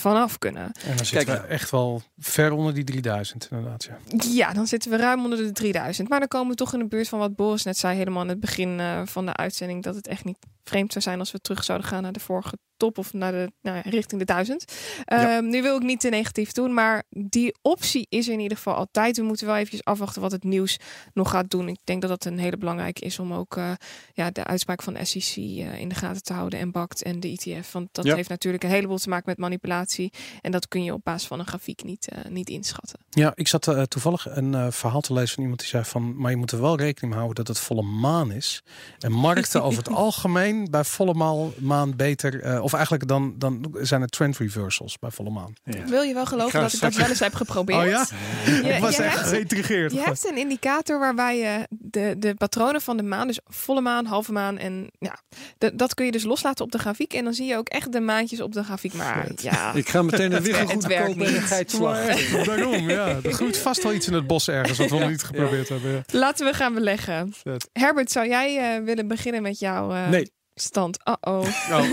[0.00, 0.62] vanaf kunnen.
[0.62, 1.42] En dan zitten Kijk.
[1.42, 3.84] we echt wel ver onder die 3000 inderdaad.
[3.84, 3.98] Ja.
[4.30, 6.08] Ja, dan zitten we ruim onder de 3000.
[6.08, 8.28] Maar dan komen we toch in de buurt van wat Boris net zei, helemaal aan
[8.28, 11.40] het begin eh, van de uitzending, dat het echt niet vreemd zou zijn als we
[11.40, 14.72] terug zouden gaan naar de vorige top of naar de nou ja, richting de 1000.
[15.04, 15.36] Ja.
[15.36, 18.74] Ehm, nu wil ik niet te negatief doen, maar die optie is in ieder geval
[18.74, 19.16] altijd.
[19.16, 20.76] We moeten wel eventjes afwachten wat het nieuws
[21.12, 21.68] nog gaat doen.
[21.68, 23.70] Ik denk dat dat een hele belangrijke is om ook eh,
[24.12, 27.20] ja, de uitspraak van de SEC eh, in de gaten te houden en BACT en
[27.20, 27.72] de ETF.
[27.72, 28.14] Want dat Ja.
[28.14, 30.12] heeft natuurlijk een heleboel te maken met manipulatie.
[30.40, 32.98] En dat kun je op basis van een grafiek niet, eh, niet inschatten.
[33.10, 36.36] Ja, ik zat toevallig een verhaal te lezen van iemand die zei van, maar je
[36.36, 38.62] moet er wel rekening mee houden dat het volle maan is.
[38.98, 43.74] En markten over het algemeen bij volle maan, maan beter, eh, of eigenlijk dan, dan
[43.80, 45.52] zijn er trend reversals bij volle maan.
[45.64, 45.84] Ja.
[45.84, 47.78] Wil je wel geloven dat ik dat wel eens heb geprobeerd?
[47.84, 48.06] Oh ja?
[48.46, 49.92] Je, Ik was je echt hebt, geïntrigeerd.
[49.92, 54.06] je hebt een indicator waarbij je de, de patronen van de maan, dus volle maan,
[54.06, 55.18] halve maan en ja,
[55.58, 57.92] de- dat kun je dus loslaten op de grafiek en dan zie je ook echt
[57.92, 58.94] de maandjes op de grafiek.
[58.94, 62.06] Maar ja, Ik ga meteen een Het het geitslag.
[62.32, 63.18] Maar Daarom, ja.
[63.22, 65.92] Er groeit vast wel iets in het bos ergens wat we nog niet geprobeerd hebben.
[65.92, 66.02] Ja.
[66.18, 67.34] laten we gaan beleggen.
[67.72, 70.30] Herbert, zou jij eh, willen beginnen met jouw eh, Nee.
[70.60, 70.98] Stand?
[71.04, 71.38] Uh-oh.
[71.72, 71.92] Oh.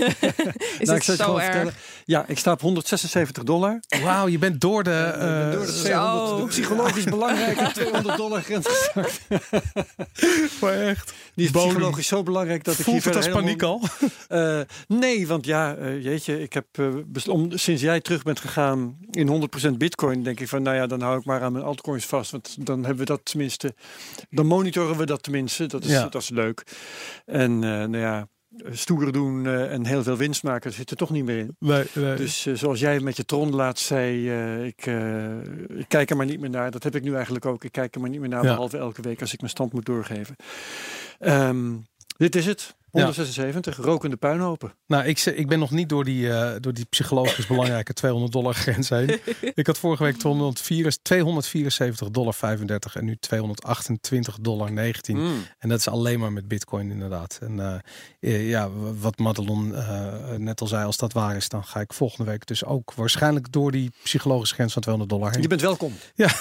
[0.78, 1.44] Is Nou, het zo erg?
[1.44, 1.74] vertellen.
[2.04, 3.80] Ja, ik sta op 176 dollar.
[4.02, 4.90] Wauw, je bent door de...
[4.90, 5.82] Eh, eh, door de, zo.
[5.82, 9.20] 200, de psychologisch belangrijke 200 dollar grens gezakt.
[10.60, 11.12] maar echt.
[11.34, 11.68] Die is Bodem.
[11.68, 14.08] psychologisch zo belangrijk dat ik hier Voelt het verder als helemaal- paniek al?
[14.28, 16.86] Eh, nee, want ja, eh, jeetje, ik heb eh,
[17.26, 21.00] om, sinds jij terug bent gegaan in 100% bitcoin, denk ik van, nou ja, dan
[21.00, 22.30] hou ik maar aan mijn altcoins vast.
[22.30, 23.74] Want dan hebben we dat tenminste,
[24.30, 25.66] dan monitoren we dat tenminste.
[25.66, 26.08] Dat is, Ja.
[26.08, 26.62] dat is leuk.
[27.26, 28.28] En eh, nou ja,
[28.70, 31.56] stoer doen eh, en heel veel winst maken, zit er toch niet meer in.
[31.58, 32.16] Nee, nee.
[32.16, 36.16] Dus eh, zoals jij met je tron laatst zei, eh, ik, eh, ik kijk er
[36.16, 36.70] maar niet meer naar.
[36.70, 37.64] Dat heb ik nu eigenlijk ook.
[37.64, 38.48] Ik kijk er maar niet meer naar, Ja.
[38.50, 40.36] behalve elke week als ik mijn stand moet doorgeven.
[41.18, 41.72] Ehm,
[42.16, 42.74] dit is het.
[43.02, 44.74] 176, rokende puinhopen.
[44.86, 48.54] Nou, ik, ik ben nog niet door die, eh, door die psychologisch belangrijke 200 dollar
[48.54, 49.20] grens heen.
[49.54, 55.16] ik had vorige week 204 274 dollar 35 en nu 228 dollar 19.
[55.16, 55.46] Mm.
[55.58, 57.38] En dat is alleen maar met bitcoin inderdaad.
[57.42, 57.74] En eh,
[58.20, 59.74] eh, ja, wat Madelon
[60.36, 63.52] net al zei, als dat waar is, dan ga ik volgende week dus ook waarschijnlijk
[63.52, 65.42] door die psychologische grens van 200 dollar heen.
[65.42, 65.92] Je bent welkom.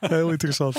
[0.00, 0.78] Heel interessant.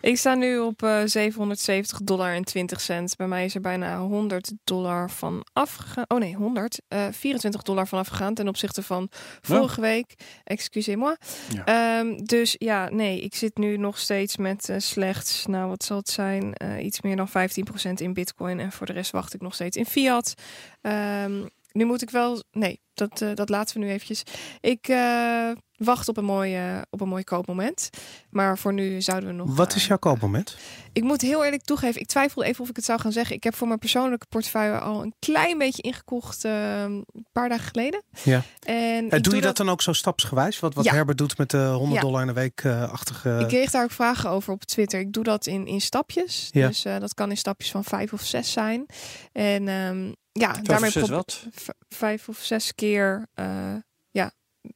[0.00, 3.16] Ik sta nu op eh 770 dollar en 20 cent.
[3.16, 6.04] Bij mij is er bijna 100 dollar van afgegaan.
[6.08, 6.80] Oh nee, 100.
[6.88, 9.08] eh 24 dollar van afgegaan ten opzichte van
[9.40, 10.14] vorige week.
[10.44, 11.16] Excusez-moi.
[11.54, 11.64] Ja.
[11.64, 15.96] Ehm, dus ja, nee, ik zit nu nog steeds met eh, slechts, nou wat zal
[15.96, 18.60] het zijn, Eh, iets meer dan 15% in bitcoin.
[18.60, 20.34] En voor de rest wacht ik nog steeds in fiat.
[20.80, 24.22] Ehm, nu moet ik wel, nee, dat, eh, dat laten we nu eventjes.
[24.60, 27.90] Ik eh, wacht op een, mooi, eh, op een mooi koopmoment.
[28.30, 29.56] Maar voor nu zouden we nog...
[29.56, 30.56] Wat eh, is jouw koopmoment?
[30.92, 33.36] ik moet heel eerlijk toegeven, ik twijfelde even of ik het zou gaan zeggen.
[33.36, 37.66] Ik heb voor mijn persoonlijke portefeuille al een klein beetje ingekocht eh, een paar dagen
[37.68, 38.02] geleden.
[38.24, 38.42] Ja.
[38.60, 40.60] En ik doe je dat dan ook zo stapsgewijs?
[40.60, 40.92] Wat, wat Ja.
[40.92, 42.00] Herbert doet met de 100 Ja.
[42.00, 43.38] dollar in de week eh achtige...
[43.40, 45.00] Ik kreeg daar ook vragen over op Twitter.
[45.00, 46.48] Ik doe dat in, in stapjes.
[46.50, 46.66] Ja.
[46.66, 48.86] Dus eh, dat kan in stapjes van vijf of zes zijn.
[49.32, 51.46] En ehm, ja, Vijf daarmee of zes wat?
[51.88, 53.74] vijf of zes keer eh,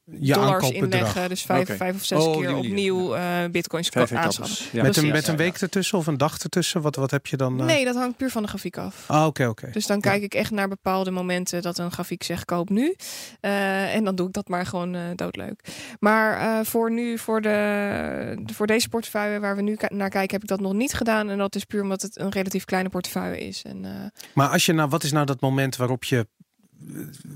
[0.05, 1.29] je dollars inleggen.
[1.29, 4.65] Dus vijf, of zes Oh, keer opnieuw eh bitcoins aanschaffen.
[4.71, 4.83] Ja.
[4.83, 6.81] Met, een, met een week ertussen of een dag ertussen?
[6.81, 7.59] Wat, wat heb je dan?
[7.59, 7.65] eh?
[7.65, 9.03] Nee, dat hangt puur van de grafiek af.
[9.07, 9.69] Ah, oké, oké.
[9.71, 12.95] Dus dan kijk ik echt naar bepaalde momenten dat een grafiek zegt koop nu.
[13.39, 15.69] Eh, en dan doe ik dat maar gewoon eh, doodleuk.
[15.99, 20.41] Maar eh, voor nu, voor, de, voor deze portefeuille waar we nu naar kijken, heb
[20.43, 21.29] ik dat nog niet gedaan.
[21.29, 23.61] En dat is puur omdat het een relatief kleine portefeuille is.
[23.63, 23.91] En, eh,
[24.33, 26.27] Maar als je nou, wat is nou dat moment waarop je,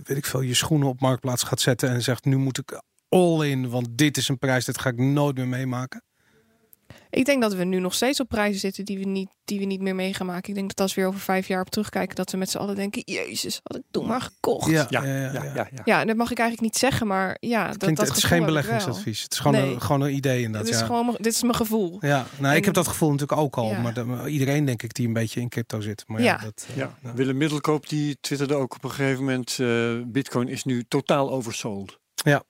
[0.04, 3.50] weet ik veel, je schoenen op marktplaats gaat zetten en zegt, nu moet ik all
[3.50, 6.04] in, want dit is een prijs, dit ga ik nooit meer meemaken.
[7.10, 9.66] Ik denk dat we nu nog steeds op prijzen zitten die we niet, die we
[9.66, 10.50] niet meer mee gaan maken.
[10.50, 12.58] Ik denk dat als we weer over vijf jaar op terugkijken, dat we met z'n
[12.58, 14.70] allen denken, jezus, had ik toen maar gekocht.
[14.72, 15.82] Ja, Ja, ja, ja, ja, ja.
[15.86, 18.46] ja, dat mag ik eigenlijk niet zeggen, maar ja, dat, Klinkt, dat het is geen
[18.46, 19.22] beleggingsadvies.
[19.24, 19.74] Het is gewoon, Nee.
[19.74, 20.70] een, gewoon een idee Dit inderdaad.
[20.70, 20.86] is, Ja.
[20.86, 21.98] gewoon, mijn- dit is mijn gevoel.
[22.00, 23.80] Ja, nou, ik En- heb dat gevoel natuurlijk ook al, Ja.
[23.82, 26.04] maar de- iedereen denk ik die een beetje in crypto zit.
[26.08, 26.38] Maar ja, Ja.
[26.44, 26.96] dat, eh, Ja.
[27.14, 29.58] Willem Middelkoop die twitterde ook op een gegeven moment...
[29.60, 29.68] eh,
[30.06, 32.00] Bitcoin is nu totaal oversold.
[32.14, 32.44] Ja,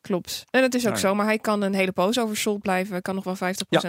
[0.00, 0.44] klopt.
[0.50, 1.14] En dat is ook Nou zo.
[1.14, 3.02] Maar hij kan een hele poos oversold blijven.
[3.02, 3.36] Kan nog wel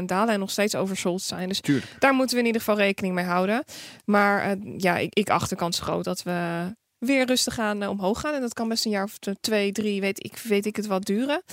[0.01, 1.47] 50% dalen en nog steeds oversold zijn.
[1.47, 1.95] Dus Tuurlijk.
[1.99, 3.63] daar moeten we in ieder geval rekening mee houden.
[4.05, 6.65] Maar eh, ja, ik, ik acht de kans groot dat we
[6.97, 8.33] weer rustig aan eh, omhoog gaan.
[8.33, 11.05] En dat kan best een jaar of twee, drie, weet ik, weet ik het wat
[11.05, 11.43] duren.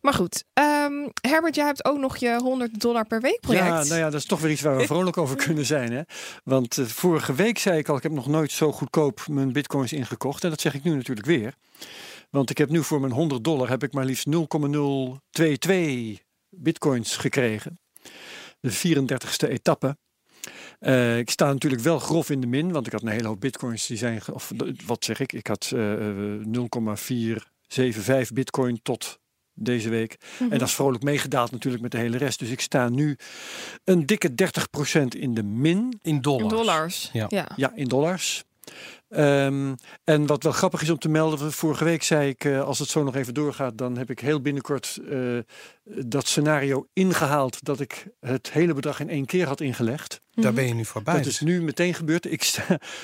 [0.00, 3.66] Maar goed, ehm, Herbert, jij hebt ook nog je 100 dollar per week project.
[3.66, 5.92] Ja, nou ja, dat is toch weer iets waar we vrolijk over kunnen zijn.
[5.92, 6.02] Hè?
[6.44, 9.92] Want eh, vorige week zei ik al, ik heb nog nooit zo goedkoop mijn bitcoins
[9.92, 10.44] ingekocht.
[10.44, 11.54] En dat zeg ik nu natuurlijk weer.
[12.30, 17.80] Want ik heb nu voor mijn 100 dollar heb ik maar liefst 0,022 bitcoins gekregen.
[18.60, 19.96] De 34ste etappe.
[20.78, 23.40] Eh, ik sta natuurlijk wel grof in de min, want ik had een hele hoop
[23.40, 24.52] bitcoins die zijn, of
[24.86, 29.18] wat zeg ik, ik had eh, eh, 0,475 bitcoin tot
[29.54, 30.16] deze week.
[30.38, 30.52] Mhm.
[30.52, 32.38] En dat is vrolijk meegedaald natuurlijk met de hele rest.
[32.38, 33.16] Dus ik sta nu
[33.84, 35.98] een dikke 30% in de min.
[36.02, 36.42] in dollars.
[36.42, 37.10] In dollars.
[37.12, 37.26] Ja.
[37.28, 37.48] Ja.
[37.56, 38.44] Ja, in dollars.
[39.10, 42.78] Ehm, en wat wel grappig is om te melden, vorige week zei ik, eh, als
[42.78, 45.38] het zo nog even doorgaat, dan heb ik heel binnenkort eh,
[46.06, 50.20] dat scenario ingehaald dat ik het hele bedrag in één keer had ingelegd.
[50.30, 51.16] Daar ben je nu voorbij.
[51.16, 52.32] Dat is nu meteen gebeurd.
[52.32, 52.62] Ik sta,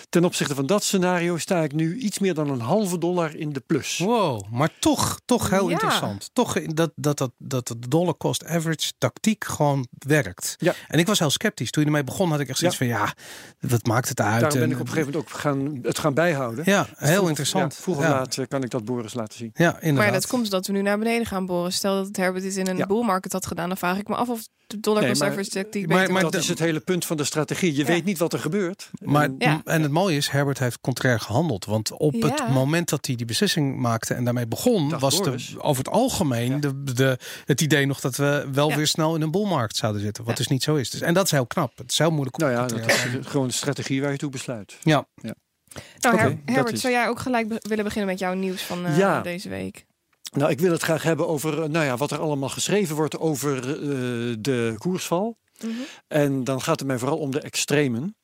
[0.08, 3.52] ten opzichte van dat scenario sta ik nu iets meer dan een halve dollar in
[3.52, 3.98] de plus.
[3.98, 5.72] Wow, maar toch, toch heel Ja.
[5.72, 6.30] interessant.
[6.32, 10.54] Toch dat, dat, dat, dat de dollar cost average tactiek gewoon werkt.
[10.58, 10.74] Ja.
[10.88, 11.70] En ik was heel sceptisch.
[11.70, 13.14] Toen je ermee begon had ik echt zoiets van ja,
[13.60, 14.40] wat maakt het uit?
[14.40, 16.64] Daarom ben En- ik op een gegeven moment ook gaan, het gaan bijhouden.
[16.66, 17.74] Ja, heel Vroeg- interessant.
[17.74, 18.10] Ja, vroeg of ja.
[18.10, 19.50] laat eh, kan ik dat Boris laten zien.
[19.54, 20.12] Ja, Maar inderdaad.
[20.12, 21.72] ja, dat komt omdat we nu naar beneden gaan boren.
[21.72, 22.86] Stel dat het Herbert dit in een Ja.
[22.86, 25.30] bull market had gedaan, dan vraag ik me af of de dollar Nee, cost maar-
[25.34, 26.32] maar- beter maar was.
[26.32, 27.72] dat is het hele punt van de strategie.
[27.72, 27.84] Je Ja.
[27.86, 28.90] weet niet wat er gebeurt.
[29.00, 29.60] Maar, En- Ja.
[29.64, 31.64] En het mooie is, Herbert heeft contrair gehandeld.
[31.64, 32.28] Want op Ja.
[32.28, 35.92] het moment dat hij die beslissing maakte en daarmee begon, Dag was de, over het
[35.92, 36.58] algemeen Ja.
[36.58, 38.76] de, de, het idee nog dat we wel Ja.
[38.76, 40.22] weer snel in een boelmarkt zouden zitten.
[40.24, 40.38] Wat Ja.
[40.38, 40.90] dus niet zo is.
[40.90, 41.78] Dus, en dat is heel knap.
[41.78, 44.30] Het is heel moeilijk om nou ja, dat is gewoon de strategie waar je toe
[44.30, 44.76] besluit.
[44.82, 45.06] Ja,
[46.00, 48.98] Nou, Herbert, is- zou jij ook gelijk be- willen beginnen met jouw nieuws van eh,
[48.98, 49.20] Ja.
[49.20, 49.86] deze week?
[50.36, 53.18] Nou, ik wil het graag hebben over eh, nou ja, wat er allemaal geschreven wordt
[53.18, 55.36] over eh, de koersval.
[55.60, 55.72] Mhm.
[56.08, 58.16] En dan gaat het mij vooral om de extremen.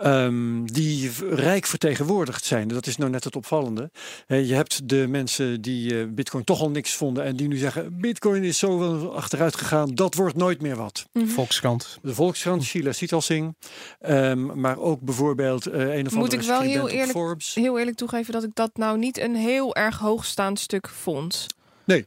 [0.00, 2.68] Ehm, die rijk vertegenwoordigd zijn.
[2.68, 3.90] Dat is nou net het opvallende.
[4.26, 8.00] Je hebt de mensen die eh, Bitcoin toch al niks vonden en die nu zeggen:
[8.00, 11.06] Bitcoin is zo wel achteruit gegaan, dat wordt nooit meer wat.
[11.12, 11.26] Mhm.
[11.26, 11.98] Volkskrant.
[12.02, 13.56] De Volkskrant, Sheila Sitalsing.
[14.00, 17.42] Ehm, maar ook bijvoorbeeld eh, een of Moet andere ik wel heel eerlijk-.
[17.54, 21.46] Heel eerlijk toegeven dat ik dat nou niet een heel erg hoogstaand stuk vond.
[21.84, 22.06] Nee,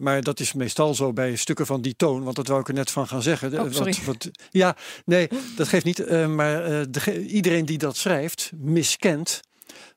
[0.00, 2.22] maar dat is meestal zo bij stukken van die toon.
[2.22, 3.60] Want dat wou ik er net van gaan zeggen.
[3.60, 3.94] Oh, sorry.
[4.04, 5.98] Wat, wat, ja, nee, dat geeft niet.
[6.00, 9.40] eh, maar eh, iedereen die dat schrijft, miskent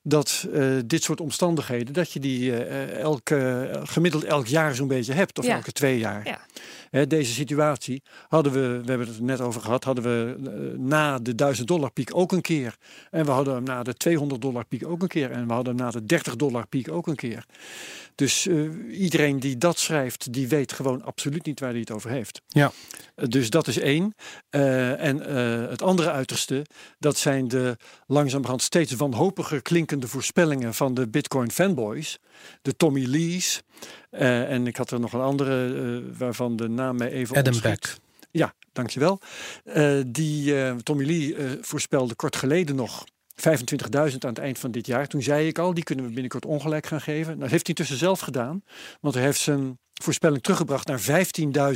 [0.02, 5.12] dat eh, dit soort omstandigheden, dat je die eh, elke, gemiddeld elk jaar zo'n beetje
[5.12, 5.38] hebt.
[5.38, 5.54] Of Ja.
[5.54, 6.26] elke twee jaar.
[6.26, 6.40] Ja.
[6.90, 10.78] Hè, deze situatie hadden we, we hebben het er net over gehad, hadden we eh,
[10.78, 12.76] na de 1000 dollar piek ook een keer.
[13.10, 15.30] En we hadden hem na de 200 dollar piek ook een keer.
[15.30, 17.44] En we hadden hem na de 30 dollar piek ook een keer.
[18.16, 22.10] Dus eh, iedereen die dat schrijft, die weet gewoon absoluut niet waar hij het over
[22.10, 22.42] heeft.
[22.46, 22.72] Ja.
[23.14, 24.14] Eh, dus dat is één.
[24.50, 25.18] Eh, en
[25.70, 26.66] het andere uiterste,
[26.98, 27.76] dat zijn de
[28.06, 32.18] langzamerhand steeds wanhopiger klinkende voorspellingen van de Bitcoin fanboys.
[32.62, 33.62] De Tommy Lee's.
[34.10, 37.80] En ik had er nog een andere waarvan de naam mij even Adam ontschiet.
[37.80, 37.96] Beck.
[38.30, 39.20] Ja, dankjewel.
[39.64, 43.04] Eh die Tommy Lee voorspelde kort geleden nog
[43.40, 45.06] 25.000 aan het eind van dit jaar.
[45.06, 47.26] Toen zei ik al, die kunnen we binnenkort ongelijk gaan geven.
[47.28, 48.62] Nou, dat heeft hij tussen zelf gedaan.
[49.00, 51.00] Want hij heeft zijn voorspelling teruggebracht naar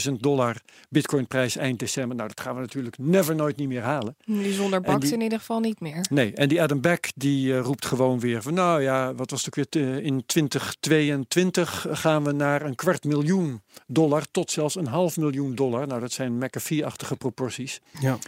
[0.05, 0.57] 15.000 dollar
[0.89, 2.17] bitcoinprijs eind december.
[2.17, 4.17] Nou, dat gaan we natuurlijk never nooit niet meer halen.
[4.25, 6.07] Die zonder En bakt die- in ieder geval niet meer.
[6.11, 9.45] Nee, en die Adam Beck die eh, roept gewoon weer van nou ja, wat was
[9.45, 14.75] het ook weer eh, in 2022 gaan we naar een kwart miljoen dollar tot zelfs
[14.75, 15.87] een half miljoen dollar.
[15.87, 17.81] Nou, dat zijn McAfee-achtige proporties.
[18.01, 18.19] Ja.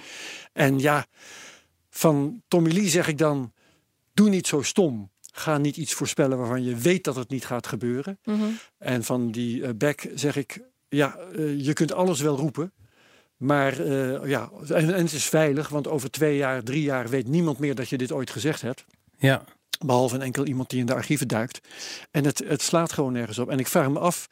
[0.53, 1.07] En ja,
[1.95, 3.53] van Tommy Lee zeg ik dan,
[4.15, 5.11] doe niet zo stom.
[5.33, 8.19] Ga niet iets voorspellen waarvan je weet dat het niet gaat gebeuren.
[8.25, 8.45] Mhm.
[8.79, 12.73] En van die eh, Beck zeg ik, ja, eh, je kunt alles wel roepen.
[13.37, 17.29] Maar eh, ja, en, en het is veilig, want over twee jaar, drie jaar weet
[17.29, 18.85] niemand meer dat je dit ooit gezegd hebt.
[19.19, 19.45] Ja.
[19.85, 21.61] Behalve een enkel iemand die in de archieven duikt.
[22.11, 23.51] En het, het slaat gewoon nergens op.
[23.51, 24.29] En ik vraag me af,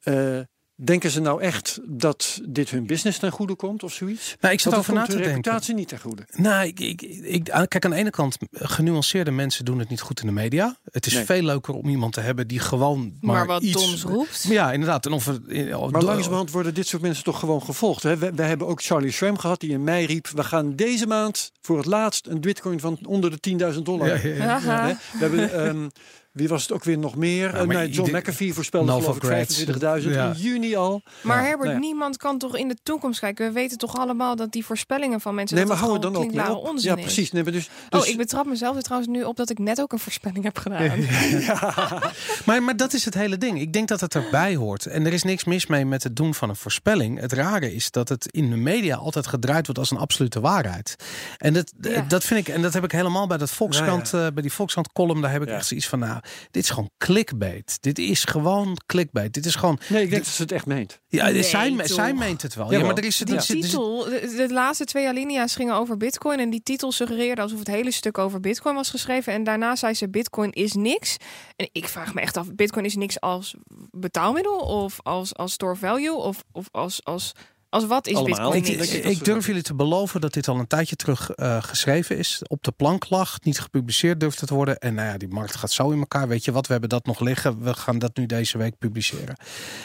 [0.00, 0.40] eh,
[0.74, 4.36] denken ze nou echt dat dit hun business ten goede komt of zoiets?
[4.40, 5.34] Nou, ik zat over het na komt te denken.
[5.42, 6.26] reputatie niet ten goede.
[6.32, 10.26] Nou, ik, ik, kijk, aan de ene kant, genuanceerde mensen doen het niet goed in
[10.26, 10.76] de media.
[10.90, 11.24] Het is Nee.
[11.24, 13.72] veel leuker om iemand te hebben die gewoon maar, Maar, wat iets...
[13.72, 14.42] Doms roept.
[14.48, 15.06] Ja, inderdaad.
[15.06, 18.02] En of het, eh, Maar langzamerhand worden dit soort mensen toch gewoon gevolgd.
[18.02, 18.16] Hè?
[18.16, 20.28] We, we hebben ook Charlie Schramm gehad die in mei riep...
[20.28, 24.26] we gaan deze maand voor het laatst een bitcoin van onder de 10.000 dollar.
[24.26, 24.96] Ja?
[25.12, 25.88] We hebben, ehm,
[26.32, 27.50] wie was het ook weer nog meer?
[27.52, 29.54] Ja, Eh, nee, John McAfee voorspelde Nova geloof ik Grads.
[29.56, 30.26] 25.000 Ja.
[30.34, 31.02] in juni al.
[31.22, 31.86] Maar Ja, Herbert, nou ja.
[31.86, 33.46] niemand kan toch in de toekomst kijken.
[33.46, 35.56] We weten toch allemaal dat die voorspellingen van mensen.
[35.56, 36.78] Nee, dat maar dat hou er dan ook klinkklare op.
[36.78, 37.32] Ja, precies.
[37.32, 39.80] Nee, maar dus, Oh, dus- ik betrap mezelf er trouwens nu op dat ik net
[39.80, 40.98] ook een voorspelling heb gedaan.
[42.46, 43.60] Maar, maar dat is het hele ding.
[43.60, 44.86] Ik denk dat het erbij hoort.
[44.86, 47.20] En er is niks mis mee met het doen van een voorspelling.
[47.20, 50.96] Het rare is dat het in de media altijd gedraaid wordt als een absolute waarheid.
[51.38, 52.04] En dat, Ja.
[52.08, 54.92] dat vind ik, en dat heb ik helemaal bij dat Volkskrant, eh, bij die Volkskrant
[54.92, 55.54] column, daar heb ik Ja.
[55.54, 57.78] echt zoiets van, nou, dit is gewoon clickbait.
[57.82, 59.34] Dit is gewoon clickbait.
[59.34, 61.00] Dit is gewoon, nee, ik denk dat ze het echt meent.
[61.08, 62.72] ja, Nee, zij, zij meent het wel.
[62.72, 66.38] Ja, maar er is, Die zit- titel, de, de laatste twee alinea's gingen over Bitcoin.
[66.38, 69.32] En die titel suggereerde alsof het hele stuk over Bitcoin was geschreven.
[69.32, 71.16] En daarna zei ze: Bitcoin is niks.
[71.56, 73.54] En ik vraag me echt af: Bitcoin is niks als
[73.90, 74.56] betaalmiddel?
[74.58, 76.14] Of als, als store value?
[76.14, 77.32] Of, of als, als,
[77.72, 78.50] als wat is Allemaal.
[78.50, 82.42] Bitcoin Ik, durf jullie te beloven dat dit al een tijdje terug eh, geschreven is.
[82.46, 84.78] Op de plank lag, niet gepubliceerd durft het te worden.
[84.78, 86.28] En nou ja, die markt gaat zo in elkaar.
[86.28, 87.62] Weet je wat, we hebben dat nog liggen.
[87.62, 89.36] We gaan dat nu deze week publiceren.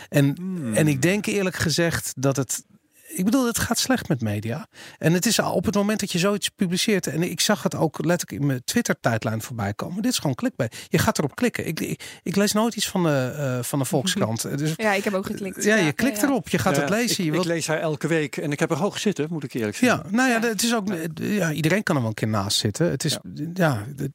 [0.09, 0.73] En, Hmm.
[0.73, 2.65] en ik denk eerlijk gezegd dat het...
[3.07, 4.67] Ik bedoel, het gaat slecht met media.
[4.97, 7.07] En het is al op het moment dat je zoiets publiceert.
[7.07, 10.01] En ik zag het ook letterlijk in mijn Twitter-tijdlijn voorbij komen.
[10.01, 10.85] Dit is gewoon clickbait.
[10.89, 11.67] Je gaat erop klikken.
[11.67, 14.57] Ik, ik, ik lees nooit iets van de, eh, van de Volkskrant.
[14.57, 15.63] Dus Ja, ik heb ook geklikt.
[15.63, 16.27] ja, je klikt ja.
[16.27, 16.49] erop.
[16.49, 17.25] Je gaat Ja, het lezen.
[17.25, 19.77] Ik, ik lees haar elke week en ik heb er hoog zitten, moet ik eerlijk
[19.77, 20.15] Ja, zeggen.
[20.15, 20.87] nou ja, het is ook.
[21.13, 22.89] Ja, iedereen kan er wel een keer naast zitten.
[22.89, 23.17] Het is.
[23.53, 24.11] Ja, het-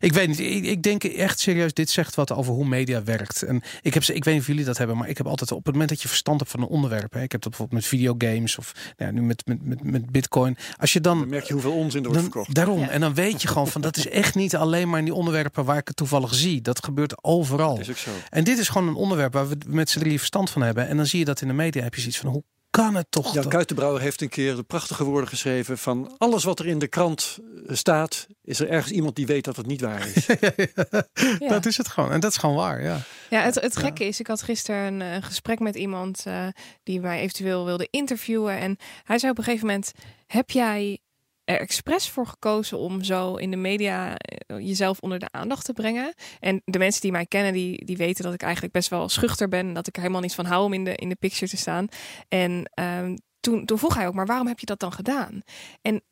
[0.00, 0.40] ik weet niet.
[0.40, 1.74] Ik, ik denk echt serieus.
[1.74, 3.42] Dit zegt wat over hoe media werkt.
[3.42, 4.14] En ik heb ze.
[4.14, 6.02] Ik weet niet of jullie dat hebben, maar ik heb altijd op het moment dat
[6.02, 7.12] je verstand hebt van een onderwerp.
[7.12, 10.10] Hè, ik heb dat bijvoorbeeld met videogames of nou ja, nu met, met, met, met
[10.10, 10.56] Bitcoin.
[10.76, 11.18] Als je dan.
[11.18, 12.54] Dan merk je hoeveel onzin er wordt Dan, verkocht.
[12.54, 12.78] daarom.
[12.78, 12.88] Ja.
[12.88, 15.64] En dan weet je gewoon van dat is echt niet alleen maar in die onderwerpen
[15.64, 16.60] waar ik het toevallig zie.
[16.60, 17.74] Dat gebeurt overal.
[17.74, 18.10] Dat is ook zo.
[18.30, 20.88] En dit is gewoon een onderwerp waar we met z'n drieën verstand van hebben.
[20.88, 22.42] En dan zie je dat in de media heb je zoiets van hoe
[22.76, 23.34] kan het toch?
[23.34, 26.86] Jan Kuitenbrouwer heeft een keer de prachtige woorden geschreven van alles wat er in de
[26.86, 30.26] krant eh, staat, is er ergens iemand die weet dat het niet waar is.
[31.38, 31.48] Ja.
[31.48, 32.12] Dat is het gewoon.
[32.12, 32.82] En dat is gewoon waar.
[32.82, 33.00] Ja.
[33.30, 36.46] Ja, het, het gekke is, ik had gisteren een, gesprek met iemand eh,
[36.82, 38.58] die mij eventueel wilde interviewen.
[38.58, 39.92] En hij zei op een gegeven moment:
[40.26, 40.98] Heb jij
[41.46, 45.72] er expres voor gekozen om zo in de media eh, jezelf onder de aandacht te
[45.72, 46.14] brengen?
[46.40, 49.48] En de mensen die mij kennen, die, die weten dat ik eigenlijk best wel schuchter
[49.48, 49.66] ben.
[49.66, 51.56] en Dat ik er helemaal niet van hou om in de, in de picture te
[51.56, 51.88] staan.
[52.28, 55.42] En ehm, toen, toen vroeg hij ook: Maar waarom heb je dat dan gedaan?
[55.82, 56.02] En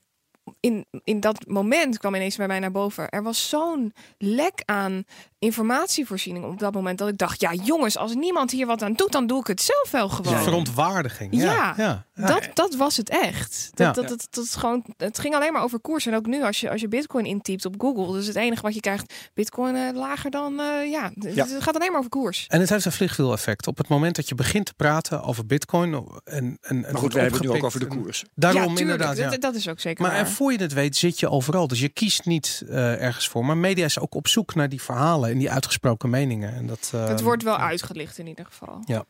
[0.61, 3.09] in, in dat moment kwam ineens bij mij naar boven.
[3.09, 5.05] Er was zo'n lek aan
[5.45, 9.13] informatievoorziening op dat moment dat ik dacht: ja, jongens, als niemand hier wat aan doet,
[9.13, 10.43] dan doe ik het zelf wel gewoon.
[10.43, 11.35] Verontwaardiging.
[11.35, 12.05] Ja, Ja, ja.
[12.15, 12.27] Ja.
[12.27, 13.71] Dat, dat was het echt.
[13.75, 13.93] Dat, Ja.
[13.93, 16.07] dat, dat, dat gewoon, het ging alleen maar over koers.
[16.07, 18.75] En ook nu, als je, als je Bitcoin intypt op Google, dus het enige wat
[18.75, 21.47] je krijgt, Bitcoin eh, lager dan, eh, ja, het, Ja.
[21.47, 22.45] het gaat alleen maar over koers.
[22.49, 23.67] En het heeft een vliegwiel-effect.
[23.67, 27.13] Op het moment dat je begint te praten over Bitcoin en, en, en Maar goed,
[27.13, 28.25] we hebben het nu ook over de en- koers.
[28.35, 29.17] Daarom inderdaad.
[29.17, 29.31] Ja.
[29.31, 30.21] Dat, dat is ook zeker Maar waar.
[30.21, 31.69] en voor je het weet zit je overal.
[31.69, 33.45] Dus je kiest niet eh, ergens voor.
[33.45, 36.55] Maar media is ook op zoek naar die verhalen en die uitgesproken meningen.
[36.55, 38.83] En dat, eh, het wordt wel uitgelicht in ieder geval.
[38.85, 39.05] Ja.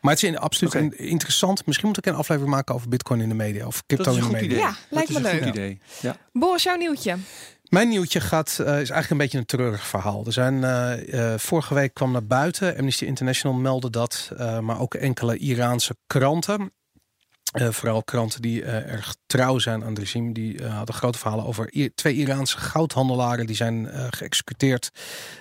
[0.00, 1.66] Maar het is in- absoluut een- interessant.
[1.66, 3.66] Misschien moet ik een aflevering maken over bitcoin in de media.
[3.66, 4.56] Of Dat crypto is in een de goed media.
[4.56, 4.70] idee.
[4.70, 5.48] Ja, lijkt dat me is een leuk.
[5.48, 5.80] goed idee.
[6.00, 6.16] Ja.
[6.32, 7.16] Boris, jouw nieuwtje.
[7.68, 10.26] Mijn nieuwtje gaat, eh, is eigenlijk een beetje een treurig verhaal.
[10.26, 14.80] Er zijn, eh, eh, vorige week kwam naar buiten, Amnesty International meldde dat, eh, maar
[14.80, 16.72] ook enkele Iraanse kranten.
[17.52, 20.32] Eh, vooral kranten die eh, erg trouw zijn aan het regime.
[20.32, 23.46] Die eh, hadden grote verhalen over twee Iraanse goudhandelaren.
[23.46, 24.90] Die zijn geëxecuteerd.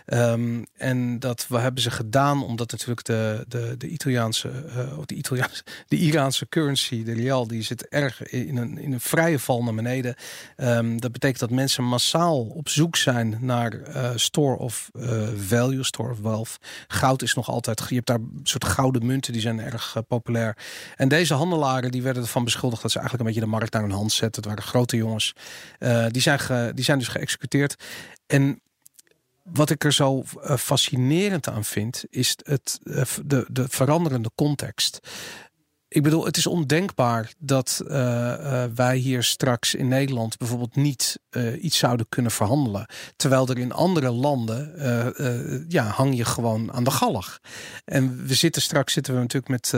[0.05, 4.49] Ehm, en dat we hebben ze gedaan omdat natuurlijk de, de, de Italiaanse,
[4.97, 8.99] of de Italiaanse, de Iraanse currency, de rial, die zit erg in een, in een
[8.99, 10.15] vrije val naar beneden.
[10.55, 13.79] Ehm, dat betekent dat mensen massaal op zoek zijn naar
[14.15, 14.89] store of
[15.35, 16.57] value, store of wealth.
[16.87, 20.57] Goud is nog altijd, je hebt daar een soort gouden munten, die zijn erg populair.
[20.95, 23.81] En deze handelaren die werden ervan beschuldigd dat ze eigenlijk een beetje de markt naar
[23.81, 24.41] hun hand zetten.
[24.41, 25.33] Het waren grote jongens.
[25.79, 27.83] Eh, die, zijn die zijn dus geëxecuteerd.
[28.25, 28.61] En
[29.43, 34.99] wat ik er zo eh, fascinerend aan vind, is het, eh, de, de veranderende context.
[35.93, 41.19] Ik bedoel, het is ondenkbaar dat eh, eh, wij hier straks in Nederland bijvoorbeeld niet
[41.29, 42.85] eh, iets zouden kunnen verhandelen.
[43.15, 44.71] Terwijl er in andere landen,
[45.67, 47.39] ja, hang je gewoon aan de galg.
[47.85, 49.71] En we zitten straks zitten we natuurlijk met,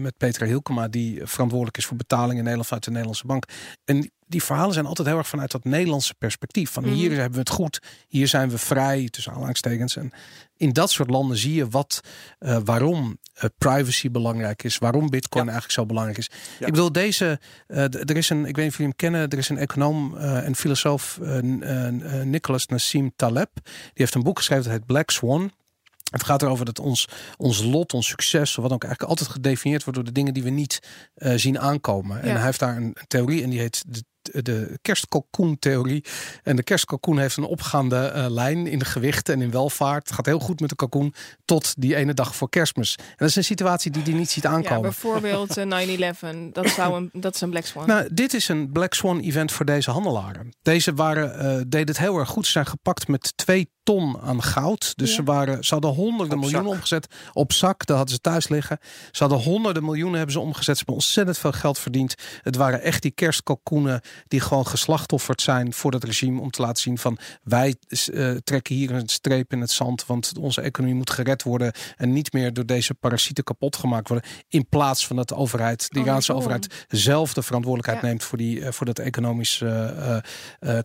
[0.00, 3.44] met Petra Hilkema, die verantwoordelijk is voor betalingen in Nederland vanuit de Nederlandse bank.
[3.84, 6.70] En die verhalen zijn altijd heel erg vanuit dat Nederlandse perspectief.
[6.70, 6.92] Van Mhm.
[6.92, 9.96] hier hebben we het goed, hier zijn we vrij, tussen aanhalingstekens.
[9.96, 10.10] En
[10.56, 12.00] in dat soort landen zie je wat,
[12.38, 15.50] eh, waarom eh, privacy belangrijk is, waarom Bitcoin Ja.
[15.50, 16.30] eigenlijk zo belangrijk is.
[16.58, 16.66] Ja.
[16.66, 19.38] Ik bedoel, deze, eh, er is een, ik weet niet of jullie hem kennen, er
[19.38, 21.18] is een econoom en filosoof,
[22.24, 23.50] Nicholas Nassim Taleb.
[23.64, 25.52] Die heeft een boek geschreven dat heet Black Swan.
[26.10, 29.82] Het gaat erover dat ons, ons lot, ons succes, of wat ook eigenlijk altijd gedefinieerd
[29.84, 30.78] wordt door de dingen die we niet
[31.34, 32.22] zien aankomen.
[32.22, 34.04] En hij heeft daar een theorie en die heet de,
[34.42, 36.04] de kerstkalkoen-theorie.
[36.42, 40.06] En de kerstkalkoen heeft een opgaande eh, lijn in de gewicht en in welvaart.
[40.06, 41.14] Het gaat heel goed met de kalkoen
[41.44, 42.96] tot die ene dag voor kerstmis.
[42.98, 44.82] En dat is een situatie die die niet ziet Ja, aankomen.
[44.82, 46.52] bijvoorbeeld eh, 9-11.
[46.52, 47.86] Dat, zou een, dat is een Black Swan.
[47.86, 50.54] Nou, dit is een Black Swan event voor deze handelaren.
[50.62, 52.44] Deze waren, eh, deden het heel erg goed.
[52.46, 54.92] Ze zijn gepakt met twee ton aan goud.
[54.96, 55.14] Dus Ja.
[55.14, 56.74] ze, waren, ze hadden honderden Op miljoenen zak.
[56.74, 57.06] omgezet.
[57.32, 58.78] Op zak, daar hadden ze thuis liggen.
[59.10, 60.66] Ze hadden honderden miljoenen hebben ze omgezet.
[60.66, 62.14] Ze hebben ontzettend veel geld verdiend.
[62.42, 66.40] Het waren echt die kerstkalkoenen die gewoon geslachtofferd zijn voor dat regime.
[66.40, 70.06] Om te laten zien van wij eh, trekken hier een streep in het zand.
[70.06, 71.72] Want onze economie moet gered worden.
[71.96, 74.30] En niet meer door deze parasieten kapot gemaakt worden.
[74.48, 78.08] In plaats van dat de overheid, de Oh, Iraanse overheid zelf de verantwoordelijkheid Ja.
[78.08, 80.18] neemt voor, die, eh, voor dat economisch eh,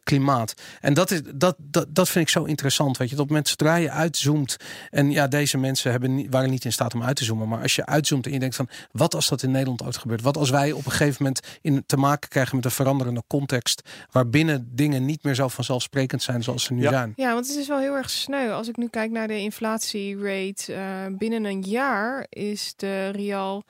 [0.04, 0.54] klimaat.
[0.82, 2.98] En dat, is, dat, dat, dat vind ik zo interessant.
[2.98, 4.58] Weet je, dat op het moment zodra je uitzoomt.
[4.90, 7.48] En ja, deze mensen hebben, waren niet in staat om uit te zoomen.
[7.48, 10.22] Maar als je uitzoomt en je denkt van wat als dat in Nederland ooit gebeurt?
[10.22, 13.82] Wat als wij op een gegeven moment in te maken krijgen met een veranderende context.
[14.12, 16.90] Waarbinnen dingen niet meer zo vanzelfsprekend zijn zoals ze nu Ja.
[16.90, 17.14] zijn.
[17.16, 18.50] Ja, want het is wel heel erg sneu.
[18.52, 23.64] Als ik nu kijk naar de inflatierate, eh binnen een jaar is de rial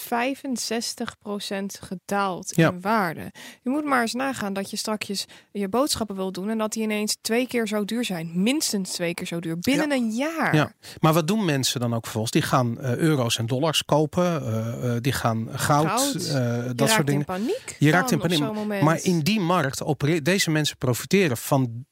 [0.00, 2.70] 65% gedaald Ja.
[2.70, 3.32] in waarde.
[3.62, 6.82] Je moet maar eens nagaan dat je straks je boodschappen wil doen en dat die
[6.82, 8.30] ineens twee keer zo duur zijn.
[8.42, 9.58] Minstens twee keer zo duur.
[9.58, 10.54] Binnen een jaar.
[10.54, 10.72] Ja.
[10.98, 12.32] Maar wat doen mensen dan ook vervolgens?
[12.32, 14.42] Die gaan eh, euro's en dollars kopen.
[14.42, 16.12] eh, eh, die gaan goud, Goud.
[16.12, 17.20] Je dat raakt soort dingen.
[17.20, 17.76] in paniek.
[17.78, 18.82] Je raakt in paniek.
[18.82, 21.84] Maar in die markt opereren deze mensen profiteren van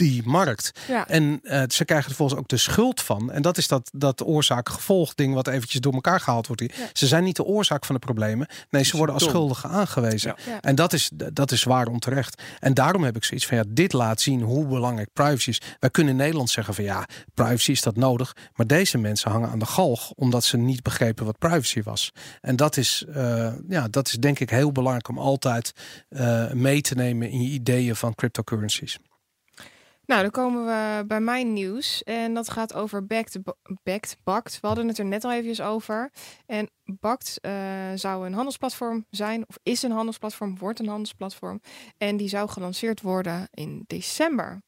[0.00, 0.70] die markt.
[0.88, 1.08] ja.
[1.08, 3.32] En eh, ze krijgen er vervolgens ook de schuld van.
[3.32, 6.62] En dat is dat, dat oorzaak-gevolg ding wat eventjes door elkaar gehaald wordt.
[6.62, 6.74] hier.
[6.76, 6.88] Ja.
[6.92, 8.48] Ze zijn niet de oorzaak van de problemen.
[8.70, 9.48] Nee, ze worden als Symptoom.
[9.48, 10.34] schuldigen aangewezen.
[10.36, 10.52] Ja.
[10.52, 10.60] Ja.
[10.60, 12.42] En dat is, dat is waar onterecht.
[12.58, 15.60] En daarom heb ik zoiets van ja, dit laat zien hoe belangrijk privacy is.
[15.78, 18.36] Wij kunnen in Nederland zeggen van ja, privacy is dat nodig.
[18.54, 22.12] Maar deze mensen hangen aan de galg omdat ze niet begrepen wat privacy was.
[22.40, 25.72] En dat is, eh, ja, dat is denk ik heel belangrijk om altijd
[26.08, 28.98] eh, mee te nemen in je ideeën van cryptocurrencies.
[30.10, 32.02] Nou, dan komen we bij mijn nieuws.
[32.02, 33.40] En dat gaat over Backed,
[34.22, 34.58] Backed.
[34.60, 36.10] We hadden het er net al even over.
[36.46, 37.52] En Bakt eh,
[37.94, 41.60] zou een handelsplatform zijn, of is een handelsplatform, wordt een handelsplatform.
[41.98, 44.62] En die zou gelanceerd worden in december.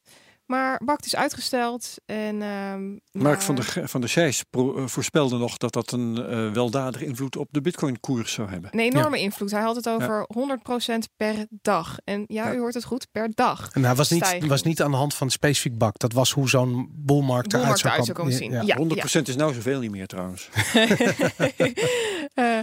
[0.47, 1.95] Maar Bakt is uitgesteld.
[2.07, 6.51] En, ehm, Mark van der, van der pro- eh, voorspelde nog dat dat een eh,
[6.53, 8.71] weldadige invloed op de bitcoin-koers zou hebben.
[8.73, 9.51] Een enorme invloed.
[9.51, 11.97] Hij had het over 100% per dag.
[12.05, 12.55] En ja, Ja.
[12.55, 13.71] u hoort het goed, per dag.
[13.73, 15.99] En hij was niet, was niet aan de hand van specifiek bak.
[15.99, 18.33] Dat was hoe zo'n boelmarkt eruit zou komen.
[18.33, 18.51] zien.
[18.51, 18.63] Ja.
[18.63, 20.49] Ja, 100% is nou zoveel niet meer trouwens.
[22.35, 22.59] Eh,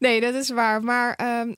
[0.00, 0.82] nee, dat is waar.
[0.82, 1.52] Maar ehm,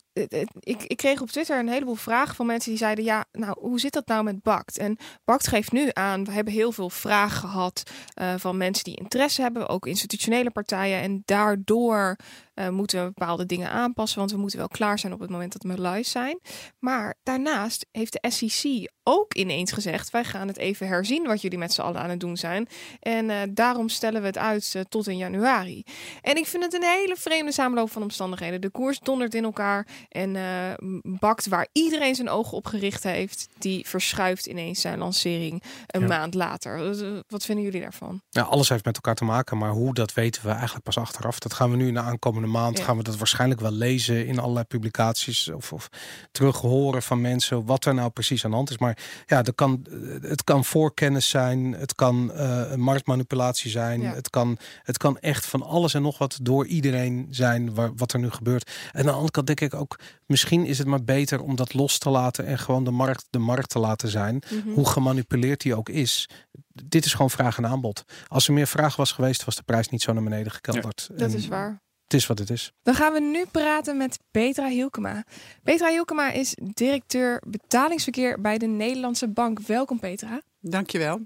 [0.60, 3.80] ik, ik kreeg op Twitter een heleboel vragen van mensen die zeiden: Ja, nou, hoe
[3.80, 4.78] zit dat nou met Bakt?
[4.78, 7.82] En Bakt geeft nu aan: we hebben heel veel vragen gehad
[8.14, 11.00] eh, van mensen die interesse hebben, ook institutionele partijen.
[11.00, 12.16] En daardoor
[12.54, 15.52] uh, moeten we bepaalde dingen aanpassen, want we moeten wel klaar zijn op het moment
[15.52, 16.40] dat we live zijn.
[16.78, 21.58] Maar daarnaast heeft de SEC ook ineens gezegd: wij gaan het even herzien wat jullie
[21.58, 22.68] met z'n allen aan het doen zijn.
[23.00, 25.84] En uh, daarom stellen we het uit uh, tot in januari.
[26.20, 28.60] En ik vind het een hele vreemde samenloop van omstandigheden.
[28.60, 30.36] De koers dondert in elkaar en
[31.02, 36.06] bakt waar iedereen zijn ogen op gericht heeft, die verschuift ineens zijn lancering een ja.
[36.06, 36.96] maand later.
[37.28, 38.22] Wat vinden jullie daarvan?
[38.30, 41.38] Ja, alles heeft met elkaar te maken, maar hoe dat weten we eigenlijk pas achteraf.
[41.38, 42.84] Dat gaan we nu in de aankomende maand ja.
[42.84, 45.88] gaan we dat waarschijnlijk wel lezen in allerlei publicaties of, of
[46.32, 48.78] terug horen van mensen wat er nou precies aan de hand is.
[48.78, 49.86] Maar ja, dat kan,
[50.20, 54.14] het kan voorkennis zijn, het kan uh, marktmanipulatie zijn, ja.
[54.14, 58.12] het, kan, het kan echt van alles en nog wat door iedereen zijn waar, wat
[58.12, 58.70] er nu gebeurt.
[58.92, 61.74] En aan de andere kant denk ik ook, misschien is het maar beter om dat
[61.74, 64.34] los te laten en gewoon de markt de markt te laten zijn.
[64.34, 64.74] Mm -hmm.
[64.74, 66.28] Hoe gemanipuleerd die ook is
[66.72, 68.04] dit is gewoon vraag en aanbod.
[68.26, 71.08] Als er meer vraag was geweest, was de prijs niet zo naar beneden gekelderd.
[71.10, 71.80] Ja, dat is waar.
[72.12, 72.72] Het is wat het is.
[72.82, 75.24] Dan gaan we nu praten met Petra Hielkema.
[75.62, 79.60] Petra Hielkema is directeur betalingsverkeer bij de Nederlandse Bank.
[79.60, 80.42] Welkom Petra.
[80.60, 81.20] Dankjewel.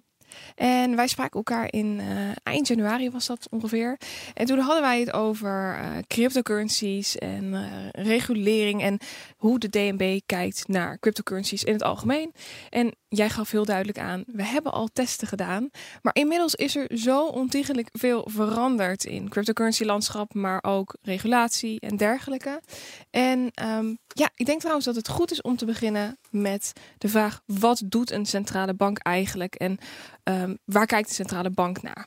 [0.55, 3.99] En wij spraken elkaar in uh, eind januari was dat ongeveer.
[4.34, 7.61] En toen hadden wij het over uh, cryptocurrencies en uh,
[7.91, 8.99] regulering en
[9.37, 12.32] hoe de DNB kijkt naar cryptocurrencies in het algemeen.
[12.70, 15.70] En jij gaf heel duidelijk aan, we hebben al testen gedaan,
[16.03, 21.97] maar inmiddels is er zo ontiegelijk veel veranderd in cryptocurrency landschap, maar ook regulatie en
[21.97, 22.61] dergelijke.
[23.11, 27.09] En um, ja, ik denk trouwens dat het goed is om te beginnen met de
[27.09, 29.79] vraag: wat doet een centrale bank eigenlijk en
[30.24, 32.07] um, waar kijkt de centrale bank naar?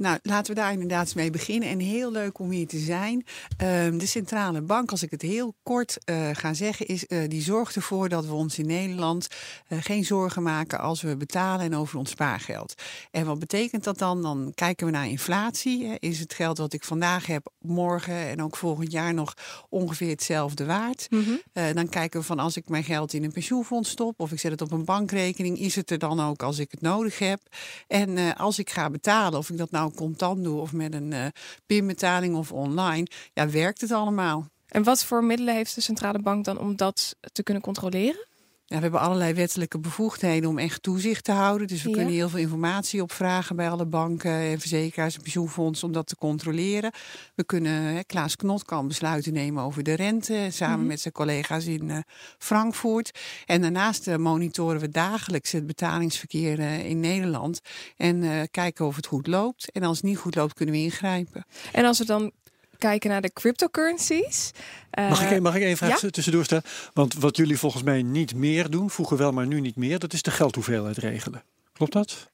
[0.00, 1.68] Nou, laten we daar inderdaad mee beginnen.
[1.68, 3.24] En heel leuk om hier te zijn.
[3.62, 7.42] Um, de centrale bank, als ik het heel kort uh, ga zeggen, is, uh, die
[7.42, 9.28] zorgt ervoor dat we ons in Nederland
[9.68, 12.74] uh, geen zorgen maken als we betalen en over ons spaargeld.
[13.10, 14.22] En wat betekent dat dan?
[14.22, 15.98] Dan kijken we naar inflatie.
[15.98, 19.34] Is het geld wat ik vandaag heb, morgen en ook volgend jaar nog
[19.68, 21.06] ongeveer hetzelfde waard?
[21.10, 21.74] Mm -hmm.
[21.74, 24.50] dan kijken we van als ik mijn geld in een pensioenfonds stop of ik zet
[24.50, 27.40] het op een bankrekening, is het er dan ook als ik het nodig heb?
[27.86, 31.26] En als ik ga betalen, of ik dat nou contant doe of met een uh,
[31.66, 34.46] pinbetaling of online, ja, werkt het allemaal.
[34.68, 38.28] En wat voor middelen heeft de centrale bank dan om dat te kunnen controleren?
[38.70, 41.66] Ja, we hebben allerlei wettelijke bevoegdheden om echt toezicht te houden.
[41.66, 41.94] Dus we ja.
[41.94, 46.16] kunnen heel veel informatie opvragen bij alle banken en verzekeraars en pensioenfondsen om dat te
[46.16, 46.92] controleren.
[47.34, 50.88] We kunnen, hè, Klaas Knot kan besluiten nemen over de rente samen mm -hmm.
[50.88, 51.96] met zijn collega's in uh,
[52.38, 53.18] Frankfurt.
[53.46, 57.60] En daarnaast uh, monitoren we dagelijks het betalingsverkeer uh, in Nederland
[57.96, 59.70] en kijken of het goed loopt.
[59.70, 61.44] En als het niet goed loopt, kunnen we ingrijpen.
[61.72, 62.32] En als we dan
[62.80, 64.50] kijken naar de cryptocurrencies.
[64.94, 66.10] Mag, ik, mag ik één vraag ja?
[66.10, 66.64] tussendoor stellen?
[66.92, 70.12] Want wat jullie volgens mij niet meer doen, vroeger wel, maar nu niet meer, dat
[70.12, 71.42] is de geldhoeveelheid regelen.
[71.72, 72.30] Klopt dat?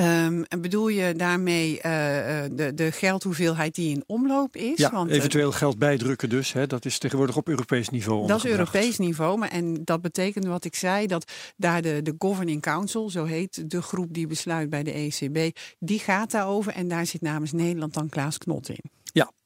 [0.00, 4.78] Um, en bedoel je daarmee uh, de, de geldhoeveelheid die in omloop is?
[4.78, 6.52] Ja, Want, eventueel geld bijdrukken dus.
[6.52, 9.38] Hè, dat is tegenwoordig op Europees niveau Dat is Europees niveau.
[9.38, 13.70] Maar, en dat betekent wat ik zei, dat daar de, de Governing Council, zo heet
[13.70, 16.72] de groep die besluit bij de ECB, die gaat daarover.
[16.72, 18.93] En daar zit namens Nederland dan Klaas Knot in.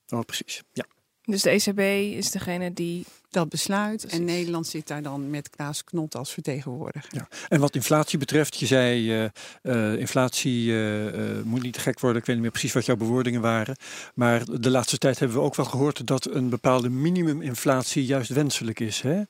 [0.08, 0.62] Ja, oh, precies.
[0.72, 0.84] Ja.
[1.22, 1.78] Dus de ECB
[2.18, 4.00] is degene die dat besluit.
[4.00, 4.18] Precies.
[4.18, 7.10] En Nederland zit daar dan met Klaas Knot als vertegenwoordiger.
[7.10, 7.28] Ja.
[7.48, 9.28] En wat inflatie betreft, je zei uh,
[9.62, 12.20] uh, inflatie uh, moet niet te gek worden.
[12.20, 13.76] Ik weet niet meer precies wat jouw bewoordingen waren.
[14.14, 18.80] Maar de laatste tijd hebben we ook wel gehoord dat een bepaalde minimuminflatie juist wenselijk
[18.80, 19.00] is.
[19.00, 19.22] Hè?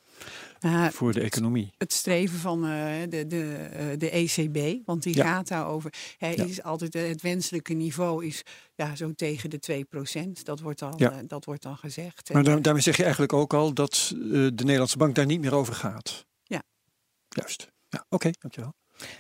[0.93, 1.73] Voor de economie.
[1.77, 2.71] Het streven van uh,
[3.09, 5.25] de, de, uh, de ECB, want die ja.
[5.25, 5.93] gaat daarover.
[6.19, 6.45] Hij ja.
[6.45, 8.43] is altijd het wenselijke niveau is
[8.75, 9.85] ja, zo tegen de
[10.39, 10.43] 2%.
[10.43, 11.23] Dat wordt dan, ja.
[11.27, 12.33] dat wordt dan gezegd.
[12.33, 15.55] Maar daar, daarmee zeg je eigenlijk ook al dat de Nederlandse bank daar niet meer
[15.55, 16.27] over gaat.
[16.43, 16.63] Ja.
[17.29, 17.69] Juist.
[17.89, 18.75] Ja, oké, okay, dankjewel.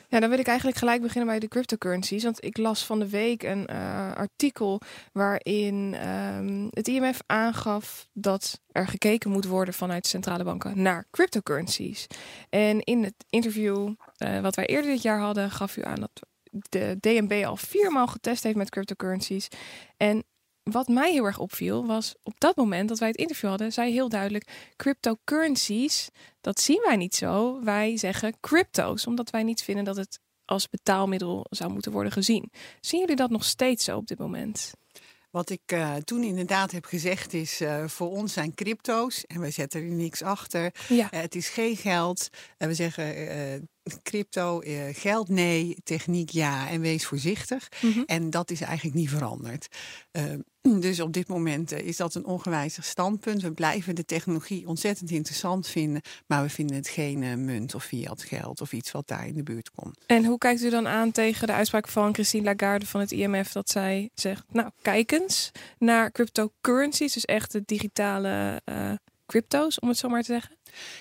[0.08, 2.22] Ja, dan wil ik eigenlijk gelijk beginnen bij de cryptocurrencies.
[2.24, 4.80] Want ik las van de week een uh, artikel
[5.12, 12.06] waarin um, het IMF aangaf dat er gekeken moet worden vanuit centrale banken naar cryptocurrencies.
[12.50, 16.26] En in het interview uh, wat wij eerder dit jaar hadden, gaf u aan dat
[16.68, 19.48] de DNB al viermaal getest heeft met cryptocurrencies.
[19.96, 20.24] En
[20.70, 23.92] wat mij heel erg opviel was op dat moment dat wij het interview hadden, zei
[23.92, 26.08] heel duidelijk: cryptocurrencies,
[26.40, 27.60] dat zien wij niet zo.
[27.64, 32.50] Wij zeggen crypto's, omdat wij niet vinden dat het als betaalmiddel zou moeten worden gezien.
[32.80, 34.72] Zien jullie dat nog steeds zo op dit moment?
[35.30, 39.50] Wat ik uh, toen inderdaad heb gezegd is, uh, voor ons zijn crypto's en wij
[39.50, 40.74] zetten er niks achter.
[40.88, 41.14] Ja.
[41.14, 42.28] Uh, het is geen geld.
[42.56, 43.68] En we zeggen
[44.02, 44.62] crypto,
[44.92, 47.68] geld nee, techniek ja en wees voorzichtig.
[47.80, 48.04] Mm -hmm.
[48.06, 49.68] En dat is eigenlijk niet veranderd.
[50.88, 53.42] Dus op dit moment is dat een ongewijzigd standpunt.
[53.42, 58.22] We blijven de technologie ontzettend interessant vinden, maar we vinden het geen munt of fiat
[58.22, 59.98] geld of iets wat daar in de buurt komt.
[60.06, 63.52] En hoe kijkt u dan aan tegen de uitspraak van Christine Lagarde van het IMF
[63.52, 68.92] dat zij zegt, nou kijk eens naar cryptocurrencies, dus echt de digitale uh,
[69.26, 70.56] crypto's, om het zo maar te zeggen?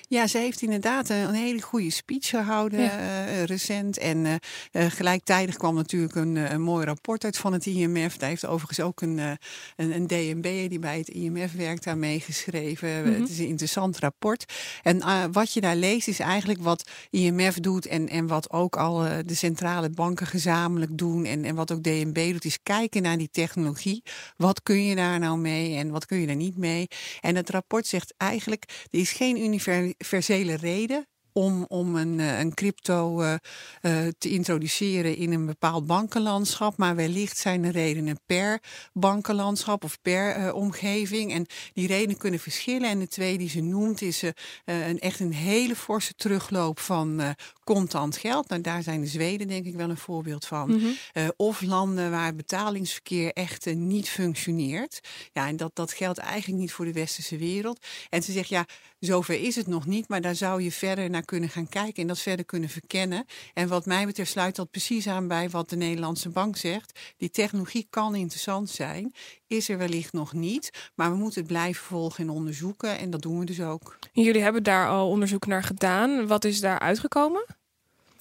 [0.09, 3.97] Ja, ze heeft inderdaad een, hele goede speech gehouden eh, recent.
[3.97, 4.35] En uh,
[4.71, 8.17] gelijktijdig kwam natuurlijk een, een, mooi rapport uit van het IMF.
[8.17, 13.01] Daar heeft overigens ook een, een, een DNB die bij het IMF werkt aan meegeschreven.
[13.01, 13.21] Mhm.
[13.21, 14.53] Het is een interessant rapport.
[14.83, 18.97] En wat je daar leest is eigenlijk wat IMF doet en, en wat ook al
[19.25, 21.25] de centrale banken gezamenlijk doen.
[21.25, 24.03] En, en wat ook DNB doet, is kijken naar die technologie.
[24.37, 26.87] Wat kun je daar nou mee en wat kun je daar niet mee?
[27.21, 32.39] En het rapport zegt eigenlijk, er is geen universele universele reden om, om een, eh,
[32.39, 33.33] een crypto uh,
[33.81, 36.77] uh, te introduceren in een bepaald bankenlandschap.
[36.77, 38.61] Maar wellicht zijn er redenen per
[38.93, 41.33] bankenlandschap of per uh, omgeving.
[41.33, 42.89] En die redenen kunnen verschillen.
[42.89, 44.23] En de twee die ze noemt is
[44.65, 48.49] een, echt een hele forse terugloop van contant geld.
[48.49, 50.71] Nou, daar zijn de Zweden denk ik wel een voorbeeld van.
[50.71, 51.31] Mm -hmm.
[51.35, 54.99] of landen waar betalingsverkeer echt niet functioneert.
[55.33, 57.85] Ja, en dat, dat geldt eigenlijk niet voor de westerse wereld.
[58.09, 58.65] En ze zegt ja,
[58.99, 60.07] zover is het nog niet.
[60.07, 63.25] Maar daar zou je verder naar kunnen gaan kijken en dat verder kunnen verkennen.
[63.53, 66.99] En wat mij betreft sluit dat precies aan bij wat de Nederlandse bank zegt.
[67.17, 69.13] Die technologie kan interessant zijn,
[69.47, 70.91] is er wellicht nog niet.
[70.95, 73.97] Maar we moeten het blijven volgen en onderzoeken en dat doen we dus ook.
[74.13, 76.27] Jullie hebben daar al onderzoek naar gedaan.
[76.27, 77.56] Wat is daar uitgekomen?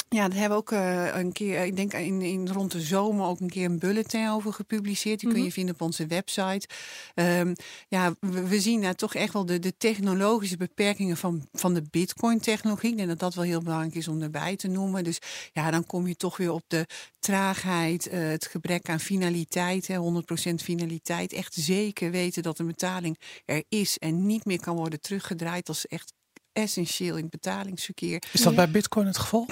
[0.08, 3.26] Ja, daar hebben we ook uh, een keer, ik denk in, in rond de zomer
[3.26, 5.20] ook een keer een bulletin over gepubliceerd.
[5.20, 5.54] Die kun je mhm.
[5.54, 6.68] vinden op onze website.
[7.14, 7.54] Um,
[7.88, 11.82] ja, we, we, zien daar toch echt wel de, de technologische beperkingen van, van de
[11.90, 12.90] bitcoin-technologie.
[12.90, 15.04] Ik denk dat dat wel heel belangrijk is om erbij te noemen.
[15.04, 15.18] Dus
[15.52, 16.86] ja, dan kom je toch weer op de
[17.18, 21.32] traagheid, uh, het gebrek aan finaliteit, hè, 100% finaliteit.
[21.32, 25.66] Echt zeker weten dat een betaling er is en niet meer kan worden teruggedraaid.
[25.66, 26.12] Dat is echt
[26.52, 28.22] essentieel in het betalingsverkeer.
[28.32, 29.46] Is dat bij Bitcoin het geval?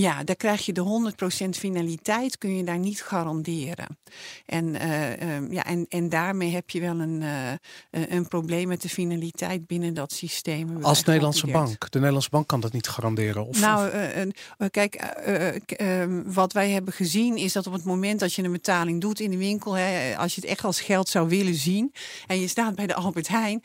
[0.00, 1.12] Ja, daar krijg je de
[1.46, 3.98] 100% finaliteit, kun je daar niet garanderen.
[4.46, 7.52] En, uh, ja, en, en daarmee heb je wel een, uh,
[7.90, 10.84] een probleem met de finaliteit binnen dat systeem.
[10.84, 11.90] Als Nederlandse bank.
[11.90, 13.46] De Nederlandse bank kan dat niet garanderen.
[13.46, 13.90] Of, nou,
[14.70, 19.00] kijk, ehm, wat wij hebben gezien is dat op het moment dat je een betaling
[19.00, 21.92] doet in de winkel, hè, als je het echt als geld zou willen zien
[22.26, 23.62] en je staat bij de Albert Heijn,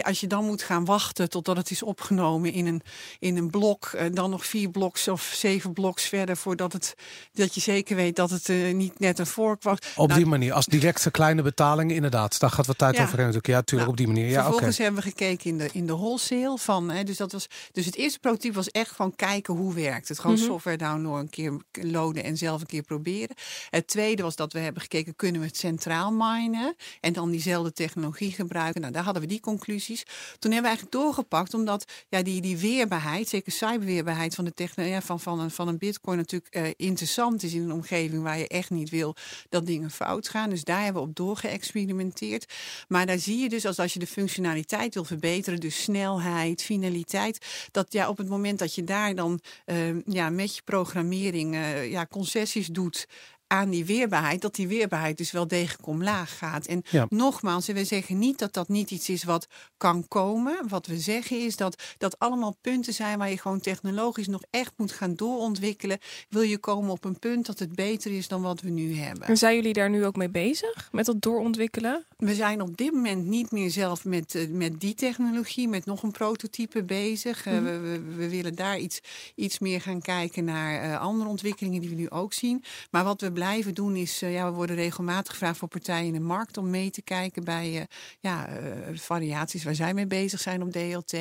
[0.00, 2.82] als je dan moet gaan wachten totdat het is opgenomen in een,
[3.18, 6.94] in een blok, dan nog vier bloks of zeven bloks verder voordat het,
[7.32, 9.78] dat je zeker weet dat het uh, niet net een vork was.
[9.96, 12.40] Op nou, die manier, als directe kleine betalingen, inderdaad.
[12.40, 13.02] Daar gaat wat tijd ja.
[13.02, 13.46] overheen natuurlijk.
[13.46, 14.34] Ja, natuurlijk nou, op die manier.
[14.36, 16.90] Ja, vervolgens hebben we gekeken in de, in de wholesale van.
[16.90, 20.18] Hè, dus, dat was, dus het eerste prototype was echt van kijken hoe werkt het.
[20.18, 20.50] Gewoon mm -hmm.
[20.50, 23.36] software downloaden, een keer loaden en zelf een keer proberen.
[23.70, 27.72] Het tweede was dat we hebben gekeken, kunnen we het centraal minen en dan diezelfde
[27.72, 28.80] technologie gebruiken.
[28.80, 30.02] Nou, daar hadden we die conclusies.
[30.38, 34.94] Toen hebben we eigenlijk doorgepakt, omdat ja, die, die weerbaarheid, zeker cyberweerbaarheid van de technologie,
[34.96, 38.38] ja, van, van een van een bitcoin natuurlijk uh, interessant is in een omgeving waar
[38.38, 39.16] je echt niet wil
[39.48, 40.50] dat dingen fout gaan.
[40.50, 42.52] Dus daar hebben we op doorgeëxperimenteerd.
[42.88, 47.68] Maar daar zie je dus als, als je de functionaliteit wil verbeteren, dus snelheid, finaliteit,
[47.70, 51.90] dat ja, op het moment dat je daar dan uh, ja, met je programmering uh,
[51.90, 53.06] ja, concessies doet
[53.54, 56.66] aan die weerbaarheid, dat die weerbaarheid dus wel degelijk omlaag gaat.
[56.66, 57.06] En ja.
[57.08, 59.46] nogmaals, we zeggen niet dat dat niet iets is wat
[59.76, 60.68] kan komen.
[60.68, 64.72] Wat we zeggen is dat dat allemaal punten zijn waar je gewoon technologisch nog echt
[64.76, 65.98] moet gaan doorontwikkelen.
[66.28, 69.28] Wil je komen op een punt dat het beter is dan wat we nu hebben.
[69.28, 72.04] En zijn jullie daar nu ook mee bezig, met dat doorontwikkelen?
[72.16, 76.02] We zijn op dit moment niet meer zelf met, uh, met die technologie, met nog
[76.02, 77.44] een prototype bezig.
[77.44, 77.64] Mm -hmm.
[77.64, 79.00] we, we, we, willen daar iets,
[79.34, 82.64] iets meer gaan kijken naar uh, andere ontwikkelingen die we nu ook zien.
[82.90, 86.12] Maar wat we blijven doen is, uh, ja, we worden regelmatig gevraagd voor partijen in
[86.12, 87.82] de markt om mee te kijken bij uh,
[88.20, 88.54] ja, uh,
[88.94, 91.12] variaties waar zij mee bezig zijn op DLT.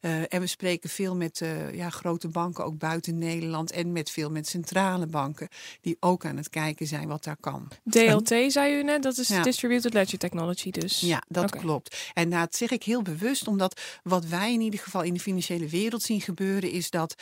[0.00, 1.42] en we spreken veel met
[1.72, 5.48] ja, grote banken, ook buiten Nederland, en met veel met centrale banken,
[5.80, 7.68] die ook aan het kijken zijn wat daar kan.
[7.84, 9.42] DLT zei u net, dat is ja.
[9.42, 11.00] Distributed Ledger Technology dus.
[11.00, 11.60] Ja, dat okay.
[11.60, 12.10] klopt.
[12.14, 15.68] En dat zeg ik heel bewust, omdat wat wij in ieder geval in de financiële
[15.68, 17.14] wereld zien gebeuren, is dat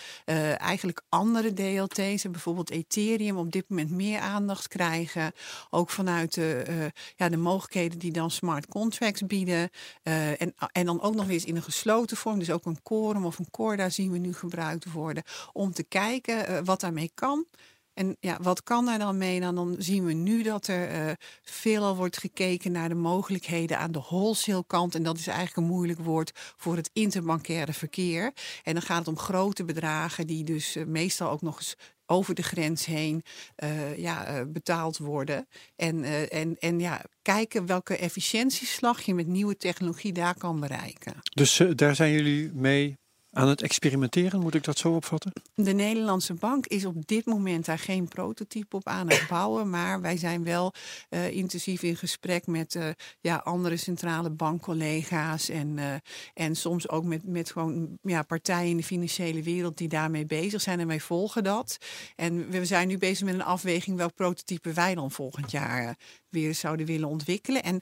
[0.56, 5.32] eigenlijk andere DLT's, bijvoorbeeld Ethereum, op dit moment meer aandacht krijgen.
[5.70, 6.84] Ook vanuit de, uh,
[7.16, 9.70] ja, de mogelijkheden die dan smart contracts bieden.
[10.02, 12.38] Uh, en, en dan ook nog eens in een gesloten vorm.
[12.38, 15.22] Dus ook een quorum of een corda zien we nu gebruikt worden.
[15.52, 17.46] Om te kijken uh, wat daarmee kan.
[17.94, 19.38] En ja, wat kan daar dan mee?
[19.38, 21.12] Nou, dan zien we nu dat er uh,
[21.42, 24.94] veelal wordt gekeken naar de mogelijkheden aan de wholesale kant.
[24.94, 28.32] En dat is eigenlijk een moeilijk woord voor het interbankaire verkeer.
[28.62, 31.76] En dan gaat het om grote bedragen die dus meestal ook nog eens
[32.10, 33.22] over de grens heen
[33.64, 35.48] uh, ja, uh, betaald worden.
[35.76, 41.14] En, uh, en, en ja, kijken welke efficiëntieslag je met nieuwe technologie daar kan bereiken.
[41.34, 42.98] Dus daar zijn jullie mee
[43.32, 45.32] aan het experimenteren, moet ik dat zo opvatten?
[45.54, 49.70] De Nederlandse bank is op dit moment daar geen prototype op aan het bouwen.
[49.70, 50.72] Maar wij zijn wel
[51.10, 52.88] uh, intensief in gesprek met uh,
[53.20, 55.48] ja, andere centrale bankcollega's.
[55.48, 55.94] En, uh,
[56.34, 60.60] en soms ook met, met gewoon ja, partijen in de financiële wereld die daarmee bezig
[60.60, 60.80] zijn.
[60.80, 61.78] En wij volgen dat.
[62.16, 65.96] En we zijn nu bezig met een afweging welk prototype wij dan volgend jaar
[66.28, 67.62] weer zouden willen ontwikkelen.
[67.62, 67.80] En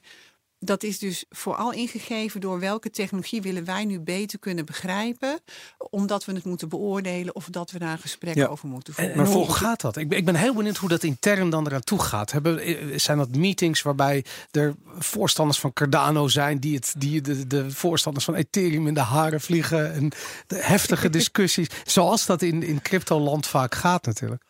[0.59, 5.39] dat is dus vooral ingegeven door welke technologie willen wij nu beter kunnen begrijpen.
[5.77, 8.45] Omdat we het moeten beoordelen of dat we daar een gesprek ja.
[8.45, 9.13] over moeten voeren.
[9.13, 9.97] En, en hoe gaat dat?
[9.97, 12.31] Ik ben, ik ben heel benieuwd hoe dat intern dan eraan toe gaat.
[12.31, 17.47] Hebben, eh, zijn dat meetings waarbij er voorstanders van Cardano zijn die, het, die de,
[17.47, 19.93] de voorstanders van Ethereum in de haren vliegen?
[19.93, 20.11] En
[20.47, 21.67] de heftige discussies.
[21.85, 24.43] Zoals dat in, in cryptoland vaak gaat natuurlijk.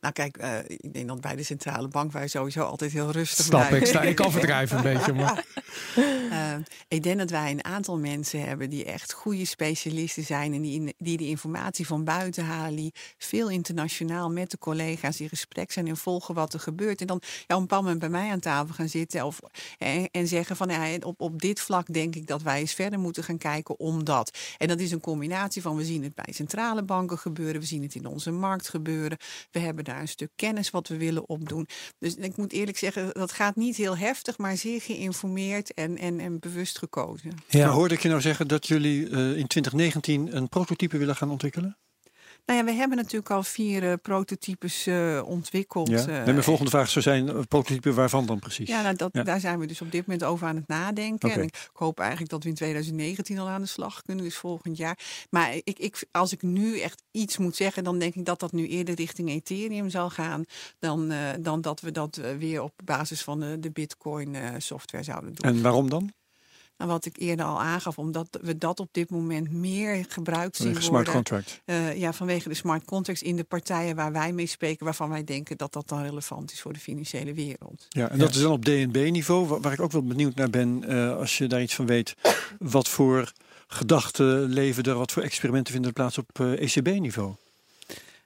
[0.00, 3.44] Nou kijk, uh, ik denk dat bij de centrale bank wij sowieso altijd heel rustig
[3.44, 4.02] Snap blijven.
[4.02, 5.12] ik, ik overdrijf een beetje.
[5.12, 5.44] Maar.
[5.96, 6.54] Uh,
[6.88, 10.94] ik denk dat wij een aantal mensen hebben die echt goede specialisten zijn en die,
[10.98, 15.88] die de informatie van buiten halen, die veel internationaal met de collega's in gesprek zijn
[15.88, 17.00] en volgen wat er gebeurt.
[17.00, 19.40] En dan ja, op een bepaald moment bij mij aan tafel gaan zitten of,
[19.78, 22.98] en, en zeggen van ja, op, op dit vlak denk ik dat wij eens verder
[22.98, 24.38] moeten gaan kijken om dat.
[24.58, 27.82] En dat is een combinatie van we zien het bij centrale banken gebeuren, we zien
[27.82, 29.18] het in onze markt gebeuren.
[29.50, 31.66] We hebben daar een stuk kennis wat we willen opdoen.
[31.98, 36.20] Dus ik moet eerlijk zeggen, dat gaat niet heel heftig, maar zeer geïnformeerd en, en,
[36.20, 37.32] en bewust gekozen.
[37.48, 37.68] Ja.
[37.68, 41.76] Hoorde ik je nou zeggen dat jullie uh, in 2019 een prototype willen gaan ontwikkelen?
[42.46, 45.88] Nou ja, we hebben natuurlijk al vier uh, prototypes uh, ontwikkeld.
[45.88, 46.06] Ja.
[46.08, 48.68] Uh, en mijn volgende vraag zou zijn, prototype waarvan dan precies?
[48.68, 49.22] Ja, nou, dat, ja.
[49.22, 51.28] daar zijn we dus op dit moment over aan het nadenken.
[51.28, 51.40] Okay.
[51.40, 54.76] En ik hoop eigenlijk dat we in 2019 al aan de slag kunnen, dus volgend
[54.76, 54.98] jaar.
[55.30, 58.52] Maar ik, ik, als ik nu echt iets moet zeggen, dan denk ik dat dat
[58.52, 60.44] nu eerder richting Ethereum zal gaan...
[60.78, 65.50] dan, dan dat we dat weer op basis van de, de bitcoin software zouden doen.
[65.50, 66.10] En waarom dan?
[66.80, 70.66] Nou, wat ik eerder al aangaf, omdat we dat op dit moment meer gebruikt zien
[70.66, 71.12] vanwege worden.
[71.12, 71.60] smart contract.
[71.64, 75.24] Uh, ja, vanwege de smart contracts in de partijen waar wij mee spreken, waarvan wij
[75.24, 77.86] denken dat dat dan relevant is voor de financiële wereld.
[77.88, 78.34] Ja, en dat ja.
[78.34, 81.46] is dan op DNB-niveau, waar, waar, ik ook wel benieuwd naar ben, uh, als je
[81.46, 82.14] daar iets van weet,
[82.58, 83.32] wat voor
[83.66, 87.34] gedachten leven er, wat voor experimenten vinden plaats op uh, ECB-niveau?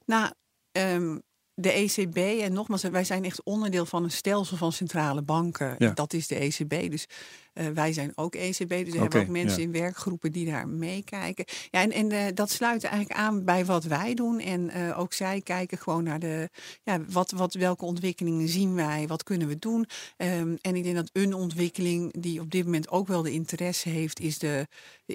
[0.05, 0.31] Nou,
[0.73, 1.23] um,
[1.55, 5.75] de ECB, en nogmaals, wij zijn echt onderdeel van een stelsel van centrale banken.
[5.79, 5.91] Ja.
[5.91, 6.91] Dat is de ECB.
[6.91, 7.07] Dus
[7.55, 8.69] uh, wij zijn ook ECB.
[8.69, 9.65] Dus we okay, hebben ook mensen ja.
[9.65, 11.45] in werkgroepen die daar meekijken.
[11.71, 14.41] Ja, en en uh, dat sluit eigenlijk aan bij wat wij doen.
[14.41, 16.49] En uh, ook zij kijken gewoon naar de.
[16.83, 19.07] Ja, wat, wat, welke ontwikkelingen zien wij?
[19.07, 19.87] Wat kunnen we doen?
[20.17, 23.89] Um, en ik denk dat een ontwikkeling die op dit moment ook wel de interesse
[23.89, 24.67] heeft, is de,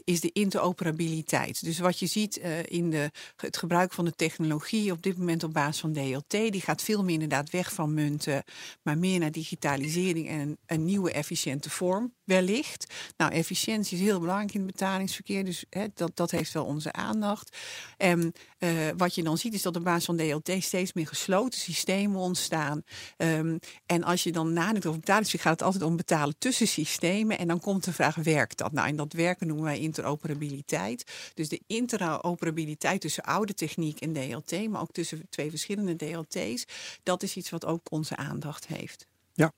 [0.03, 1.63] is de interoperabiliteit.
[1.63, 5.53] Dus wat je ziet in de, het gebruik van de technologie op dit moment op
[5.53, 8.43] basis van DLT, die gaat veel meer inderdaad weg van munten,
[8.81, 12.93] maar meer naar digitalisering en een, een nieuwe efficiënte vorm wellicht.
[13.17, 16.91] Nou, efficiëntie is heel belangrijk in het betalingsverkeer, dus hè, dat, dat heeft wel onze
[16.91, 17.57] aandacht.
[17.97, 21.59] En uh, wat je dan ziet is dat op basis van DLT steeds meer gesloten
[21.59, 22.83] systemen ontstaan.
[23.17, 27.37] Um, en als je dan nadenkt over betalingsverkeer, gaat het altijd om betalen tussen systemen.
[27.37, 28.71] En dan komt de vraag, werkt dat?
[28.71, 31.31] Nou, en dat werken noemen wij interoperabiliteit.
[31.33, 36.65] Dus de interoperabiliteit tussen oude techniek en DLT, maar ook tussen twee verschillende DLT's,
[37.03, 39.07] dat is iets wat ook onze aandacht heeft.
[39.33, 39.51] Ja.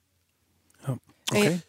[0.85, 0.91] ja.
[0.91, 1.37] Oké.
[1.37, 1.61] Okay.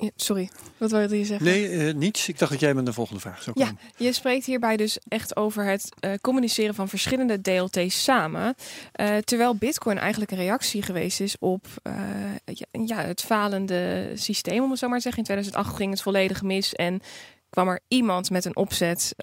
[0.00, 1.46] Ja, sorry, wat wilde je zeggen?
[1.46, 2.28] Nee, uh, niets.
[2.28, 3.78] Ik dacht dat jij met de volgende vraag zou komen.
[3.80, 8.54] Ja, je spreekt hierbij dus echt over het uh, communiceren van verschillende DLT's samen.
[9.00, 11.66] Uh, terwijl Bitcoin eigenlijk een reactie geweest is op
[12.44, 15.20] ja, ja, het falende systeem, om het zo maar te zeggen.
[15.22, 17.00] In 2008 ging het volledig mis en
[17.50, 19.14] kwam er iemand met een opzet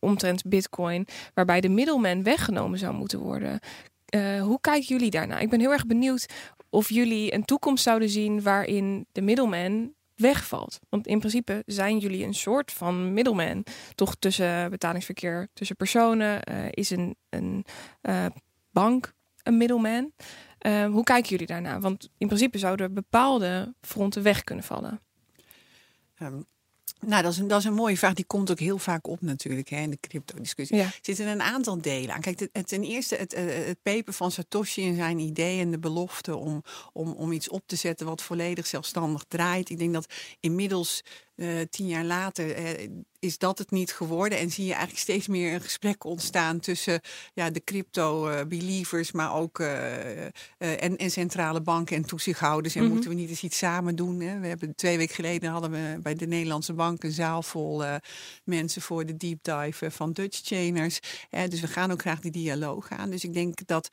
[0.00, 3.60] omtrent Bitcoin, waarbij de middelman weggenomen zou moeten worden.
[4.40, 5.38] hoe kijken jullie daarna?
[5.38, 6.26] Ik ben heel erg benieuwd
[6.68, 10.78] of jullie een toekomst zouden zien waarin de middelman wegvalt.
[10.88, 13.64] Want in principe zijn jullie een soort van middelman.
[13.94, 17.64] Toch tussen betalingsverkeer tussen personen uh, is een, een
[18.02, 18.26] uh,
[18.70, 19.12] bank
[19.42, 20.12] een middelman.
[20.66, 21.80] Uh, hoe kijken jullie daarna?
[21.80, 25.00] Want in principe zouden bepaalde fronten weg kunnen vallen.
[27.06, 28.14] Nou, dat is, een, dat is een mooie vraag.
[28.14, 30.76] Die komt ook heel vaak op natuurlijk hè, in de crypto-discussie.
[30.76, 30.84] Ja.
[30.84, 32.20] Er zitten een aantal delen aan.
[32.20, 35.78] Kijk, het, het, ten eerste het, het paper van Satoshi en zijn idee en de
[35.78, 39.70] belofte om, om, om iets op te zetten wat volledig zelfstandig draait.
[39.70, 41.02] Ik denk dat inmiddels
[41.70, 42.56] tien jaar later
[43.20, 44.38] is dat het niet geworden.
[44.38, 47.00] En zie je eigenlijk steeds meer een gesprek ontstaan tussen
[47.34, 50.24] ja, de crypto-believers, maar ook uh,
[50.58, 52.74] en, en, centrale banken en toezichthouders.
[52.74, 52.92] En mhm.
[52.92, 54.20] moeten we niet eens iets samen doen?
[54.20, 54.38] Hè?
[54.38, 57.84] We hebben twee weken geleden hadden we bij de Nederlandse Bank een zaal vol
[58.44, 61.00] mensen voor de deep dive van Dutch Chainers.
[61.48, 63.10] dus we gaan ook graag die dialoog aan.
[63.10, 63.88] Dus ik denk dat,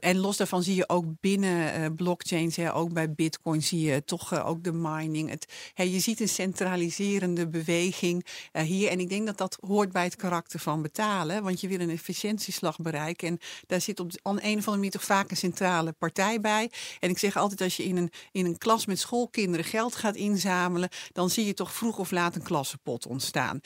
[0.00, 4.44] en los daarvan zie je ook binnen blockchains, hè, ook bij Bitcoin zie je toch
[4.44, 5.30] ook de mining.
[5.30, 6.28] Het, hè, je ziet een
[6.70, 8.26] centraliserende beweging.
[8.52, 8.88] Uh, hier.
[8.88, 11.42] En ik denk dat dat hoort bij het karakter van betalen.
[11.42, 13.28] Want je wil een efficiëntieslag bereiken.
[13.28, 16.70] En daar zit op een of andere manier toch vaak een centrale partij bij.
[17.00, 20.16] En ik zeg altijd, als je in een, in een klas met schoolkinderen geld gaat
[20.16, 23.60] inzamelen, dan zie je toch vroeg of laat een klassenpot ontstaan.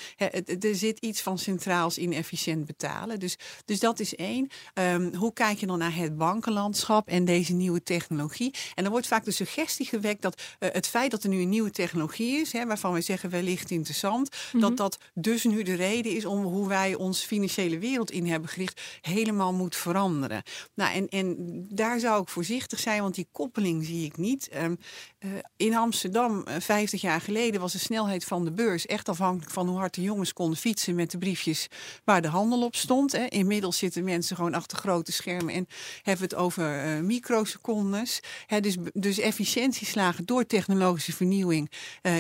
[0.61, 3.19] er zit iets van centraals in efficiënt betalen.
[3.19, 4.51] Dus, dus dat is één.
[4.75, 8.55] Um, hoe kijk je dan naar het bankenlandschap en deze nieuwe technologie?
[8.75, 11.49] En dan wordt vaak de suggestie gewekt dat uh, het feit dat er nu een
[11.49, 14.75] nieuwe technologie is, hè, waarvan we zeggen wellicht interessant, dat Mhm.
[14.75, 18.81] dat dus nu de reden is om hoe wij ons financiële wereld in hebben gericht,
[19.01, 20.43] helemaal moet veranderen.
[20.75, 21.37] Nou, en, en
[21.69, 24.51] daar zou ik voorzichtig zijn, want die koppeling zie ik niet.
[24.63, 24.79] Um,
[25.25, 29.09] uh, in Amsterdam, uh, eh, 50 jaar geleden, was de snelheid van de beurs echt
[29.09, 31.69] afhankelijk van hoe hard de jongens konden fietsen met de briefjes
[32.05, 33.13] waar de handel op stond.
[33.13, 33.27] Hè.
[33.29, 35.67] Inmiddels zitten mensen gewoon achter grote schermen en
[36.03, 38.21] hebben het over uh, microsecondes.
[38.47, 41.71] Hè, dus, dus efficiëntieslagen door technologische vernieuwing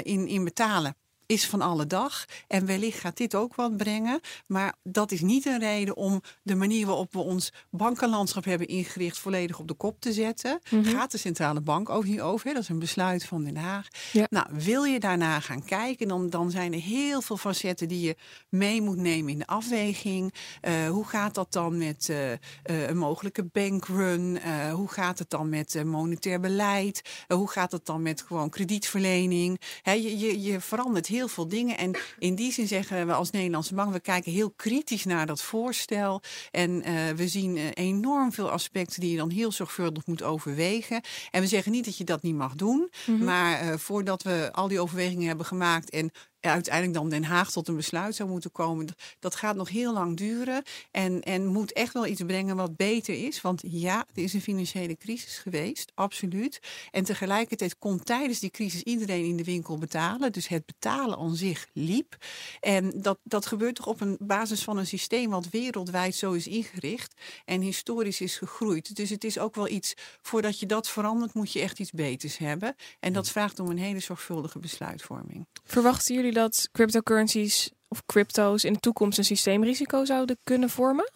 [0.03, 0.95] in, in betalen
[1.27, 2.25] is van alle dag.
[2.49, 4.20] En wellicht gaat dit ook wat brengen.
[4.47, 9.18] Maar dat is niet een reden om de manier waarop we ons bankenlandschap hebben ingericht
[9.18, 10.61] volledig op de kop te zetten.
[10.70, 10.85] Mhm.
[10.85, 12.55] Gaat de centrale bank ook niet over.
[12.55, 13.89] Dat is een besluit van Den Haag.
[14.31, 18.16] Nou, wil je daarna gaan kijken, dan, dan zijn er heel veel facetten die je
[18.49, 20.35] mee moet nemen in de afweging.
[20.62, 24.39] Uh, hoe gaat dat dan met uh, uh, een mogelijke bankrun?
[24.72, 27.03] hoe gaat het dan met monetair beleid?
[27.29, 29.61] hoe gaat het dan met gewoon kredietverlening?
[29.83, 31.79] He, je, je, je verandert heel veel dingen.
[31.79, 35.43] En in die zin zeggen we als Nederlandse Bank, we kijken heel kritisch naar dat
[35.43, 36.23] voorstel.
[36.51, 41.01] En uh, we zien uh, enorm veel aspecten die je dan heel zorgvuldig moet overwegen.
[41.31, 42.91] En we zeggen niet dat je dat niet mag doen.
[43.07, 43.25] Mm -hmm.
[43.25, 46.11] Maar uh, voordat we al die overwegingen hebben gemaakt en
[46.51, 48.86] uiteindelijk dan Den Haag tot een besluit zou moeten komen.
[49.18, 53.26] Dat gaat nog heel lang duren en, en moet echt wel iets brengen wat beter
[53.26, 53.40] is.
[53.40, 56.61] Want ja, er is een financiële crisis geweest, absoluut.
[56.90, 60.32] En tegelijkertijd kon tijdens die crisis iedereen in de winkel betalen.
[60.32, 62.16] Dus het betalen aan zich liep.
[62.61, 66.47] En dat, dat gebeurt toch op een basis van een systeem wat wereldwijd zo is
[66.47, 67.14] ingericht
[67.45, 68.97] en historisch is gegroeid.
[68.97, 72.38] Dus het is ook wel iets, voordat je dat verandert, moet je echt iets beters
[72.38, 72.74] hebben.
[73.01, 75.47] En dat vraagt om een hele zorgvuldige besluitvorming.
[75.64, 81.12] Verwachten jullie dat cryptocurrencies of crypto's in de toekomst een systeemrisico zouden kunnen vormen?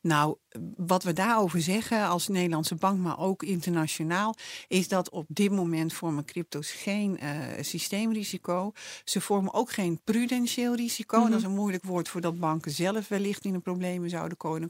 [0.00, 0.36] Nou,
[0.76, 4.34] wat we daarover zeggen als Nederlandse bank, maar ook internationaal,
[4.68, 7.30] is dat op dit moment vormen crypto's geen uh,
[7.60, 8.72] systeemrisico.
[9.04, 11.16] Ze vormen ook geen prudentieel risico.
[11.16, 11.30] Mm -hmm.
[11.30, 14.68] Dat is een moeilijk woord voordat banken zelf wellicht in de problemen zouden komen.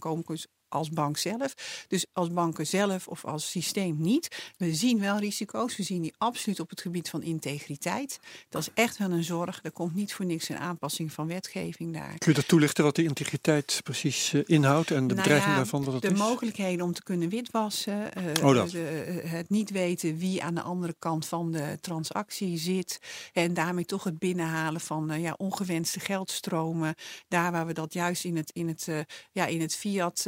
[0.75, 1.55] Als bank zelf.
[1.89, 4.53] Dus als banken zelf of als systeem niet.
[4.57, 5.77] We zien wel risico's.
[5.77, 8.21] We zien die absoluut op het gebied van integriteit.
[8.49, 9.61] Dat is echt wel een zorg.
[9.63, 12.19] Er komt niet voor niks een aanpassing van wetgeving daar.
[12.19, 15.57] Kun je dat toelichten wat die integriteit precies uh, inhoudt en de nou bedreiging ja,
[15.57, 15.85] daarvan?
[15.85, 16.19] Dat het de is?
[16.19, 18.11] mogelijkheden om te kunnen witwassen.
[18.41, 18.79] Uh, oh, de,
[19.27, 22.99] het niet weten wie aan de andere kant van de transactie zit.
[23.33, 26.95] En daarmee toch het binnenhalen van uh, ja, ongewenste geldstromen.
[27.29, 28.89] Daar waar we dat juist in het, in het,
[29.33, 30.27] ja, in het fiat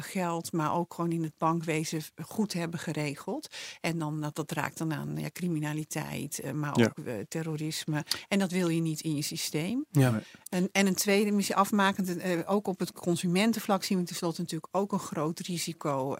[0.00, 3.54] geld, maar ook gewoon in het bankwezen goed hebben geregeld.
[3.80, 7.12] En dan dat, dat raakt dan aan ja, criminaliteit, uh, maar ook ja.
[7.12, 8.04] uh, terrorisme.
[8.28, 9.84] En dat wil je niet in je systeem.
[9.90, 10.22] Ja.
[10.48, 12.16] En, en een tweede, missie afmakend,
[12.46, 16.16] ook op het consumentenvlak zien we tenslotte natuurlijk ook een groot risico.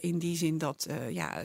[0.00, 1.44] in die zin dat ja,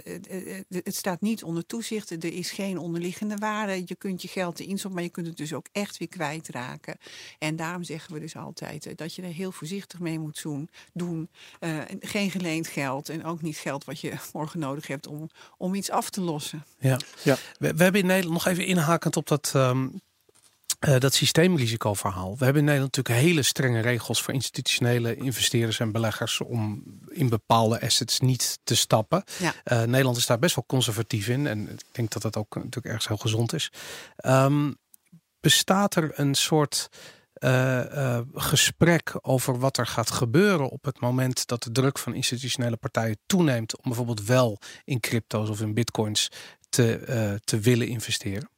[0.67, 2.09] het staat niet onder toezicht.
[2.11, 3.83] Er is geen onderliggende waarde.
[3.85, 6.97] Je kunt je geld erin stoppen, maar je kunt het dus ook echt weer kwijtraken.
[7.39, 10.41] En daarom zeggen we dus altijd dat je er heel voorzichtig mee moet
[10.93, 11.20] doen.
[11.59, 15.75] Uh, geen geleend geld en ook niet geld wat je morgen nodig hebt om, om
[15.75, 16.65] iets af te lossen.
[16.79, 17.37] Ja, ja.
[17.57, 19.53] We, we hebben in Nederland nog even inhakend op dat.
[19.55, 20.01] Um,
[20.87, 22.37] uh, dat systeemrisicoverhaal.
[22.37, 27.29] We hebben in Nederland natuurlijk hele strenge regels voor institutionele investeerders en beleggers om in
[27.29, 29.23] bepaalde assets niet te stappen.
[29.39, 29.53] Ja.
[29.65, 32.85] Uh, Nederland is daar best wel conservatief in en ik denk dat dat ook natuurlijk
[32.85, 33.71] ergens heel gezond is.
[34.25, 34.77] Um,
[35.39, 36.89] bestaat er een soort
[38.33, 43.17] gesprek over wat er gaat gebeuren op het moment dat de druk van institutionele partijen
[43.25, 46.29] toeneemt om bijvoorbeeld wel in crypto's of in bitcoins
[46.69, 48.50] te, uh, te willen investeren?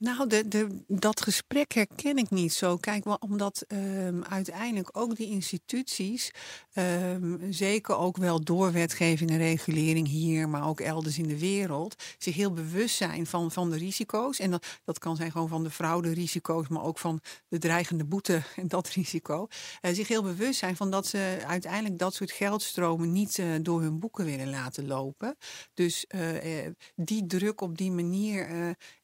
[0.00, 2.76] Nou, de, de, dat gesprek herken ik niet zo.
[2.76, 6.30] Kijk, omdat um, uiteindelijk ook die instituties,
[6.74, 12.02] um, zeker ook wel door wetgeving en regulering hier, maar ook elders in de wereld,
[12.18, 14.38] zich heel bewust zijn van, van de risico's.
[14.38, 18.42] En dat, dat kan zijn gewoon van de fraude-risico's, maar ook van de dreigende boete
[18.56, 19.46] en dat risico.
[19.82, 23.80] Uh, zich heel bewust zijn van dat ze uiteindelijk dat soort geldstromen niet uh, door
[23.82, 25.36] hun boeken willen laten lopen.
[25.74, 28.48] Dus uh, die druk op die manier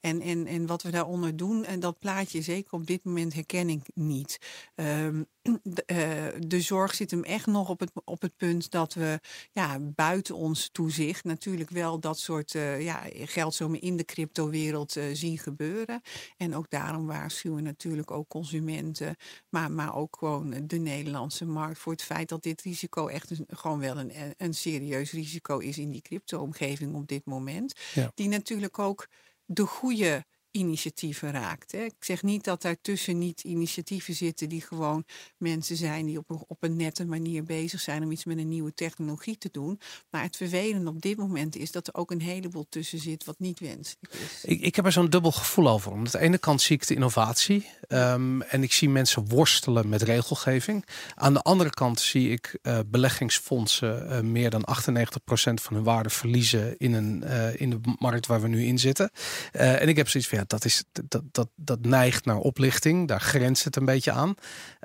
[0.00, 1.64] en, en, en wat we daaronder doen.
[1.64, 4.38] En dat plaatje, zeker op dit moment, herken ik niet.
[4.74, 5.26] Um,
[5.62, 9.20] de, uh, de, zorg zit hem echt nog op het, op het punt dat we
[9.52, 15.04] ja, buiten ons toezicht natuurlijk wel dat soort uh, ja, geldstromen in de cryptowereld uh,
[15.12, 16.00] zien gebeuren.
[16.36, 19.16] En ook daarom waarschuwen natuurlijk ook consumenten,
[19.48, 23.46] maar, maar ook gewoon de Nederlandse markt voor het feit dat dit risico echt een,
[23.48, 27.74] gewoon wel een, een serieus risico is in die crypto-omgeving op dit moment.
[27.94, 28.10] Ja.
[28.14, 29.08] Die natuurlijk ook
[29.44, 30.24] de goede
[30.56, 31.72] initiatieven raakt.
[31.72, 31.84] Hè.
[31.84, 35.04] Ik zeg niet dat daartussen niet initiatieven zitten die gewoon
[35.36, 38.48] mensen zijn die op een, op een nette manier bezig zijn om iets met een
[38.48, 39.80] nieuwe technologie te doen.
[40.10, 43.38] Maar het vervelende op dit moment is dat er ook een heleboel tussen zit wat
[43.38, 44.44] niet wenselijk is.
[44.44, 45.92] Ik, ik heb er zo'n dubbel gevoel over.
[45.92, 50.02] Aan de ene kant zie ik de innovatie um, en ik zie mensen worstelen met
[50.02, 50.84] regelgeving.
[51.14, 56.10] Aan de andere kant zie ik uh, beleggingsfondsen uh, meer dan 98% van hun waarde
[56.10, 59.10] verliezen in, een, uh, in de markt waar we nu in zitten.
[59.52, 63.08] en ik heb zoiets van ja, dat, is, dat, dat, dat neigt naar oplichting.
[63.08, 64.34] Daar grenst het een beetje aan.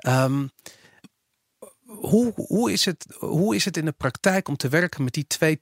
[0.06, 0.50] Um,
[1.86, 5.26] hoe, hoe, is het, hoe is het in de praktijk om te werken met die
[5.26, 5.60] twee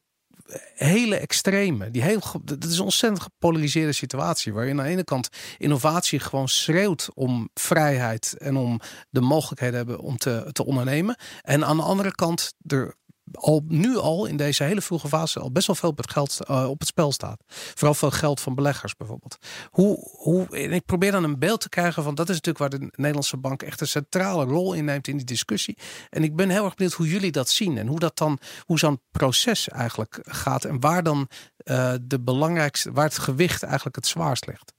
[0.74, 1.90] hele extreme.
[1.90, 4.53] Die heel, dat is een ontzettend gepolariseerde situatie.
[4.53, 5.28] Waarin aan de ene kant
[5.59, 8.80] innovatie gewoon schreeuwt om vrijheid en om
[9.11, 11.16] de mogelijkheden hebben om te, te ondernemen.
[11.42, 12.94] En aan de andere kant er
[13.32, 16.68] al nu al in deze hele vroege fase al best wel veel het geld uh,
[16.68, 17.42] op het spel staat.
[17.46, 19.38] Vooral veel geld van beleggers bijvoorbeeld.
[19.70, 22.80] Hoe, hoe, en ik probeer dan een beeld te krijgen van dat is natuurlijk waar
[22.80, 25.78] de Nederlandse bank echt een centrale rol in neemt in die discussie.
[26.10, 28.78] En ik ben heel erg benieuwd hoe jullie dat zien en hoe dat dan, hoe
[28.78, 31.28] zo'n proces eigenlijk gaat en waar dan
[31.64, 34.72] uh, de belangrijkste, waar het gewicht eigenlijk het zwaarst ligt.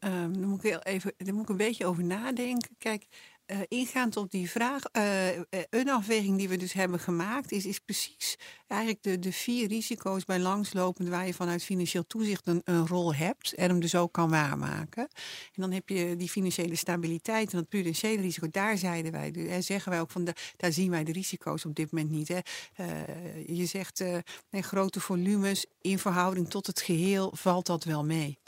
[0.00, 2.70] Um, moet ik even, daar moet ik een beetje over nadenken.
[2.78, 3.06] Kijk,
[3.52, 5.26] uh, ingaand op die vraag, uh,
[5.70, 8.36] een afweging die we dus hebben gemaakt, is, is precies
[8.66, 13.52] eigenlijk de, de vier risico's bij langslopend waar je vanuit financieel toezicht een, rol hebt
[13.52, 15.02] en hem dus ook kan waarmaken.
[15.54, 18.48] En dan heb je die financiële stabiliteit en dat prudentiële risico.
[18.50, 21.92] Daar zeiden wij, hè, zeggen wij ook van, daar zien wij de risico's op dit
[21.92, 22.28] moment niet.
[22.28, 22.38] Hè.
[23.46, 24.04] je zegt
[24.50, 28.38] grote volumes in verhouding tot het geheel valt dat wel mee.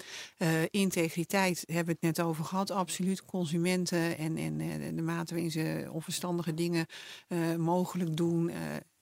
[0.70, 3.24] integriteit hebben we het net over gehad, absoluut.
[3.24, 4.61] Consumenten en, en
[4.97, 6.86] de mate waarin ze onverstandige dingen
[7.28, 8.51] uh, mogelijk doen.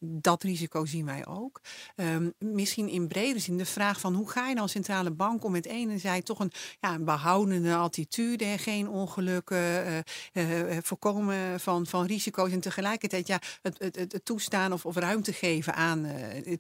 [0.01, 1.61] Dat risico zien wij ook.
[1.97, 5.53] Um, misschien in brede zin de vraag van hoe ga je dan centrale bank om
[5.53, 9.87] met enerzijds toch een, ja, een behoudende attitude, geen ongelukken,
[10.33, 14.97] uh, uh, voorkomen van, van risico's en tegelijkertijd ja, het, het, het toestaan of, of
[14.97, 16.07] ruimte geven aan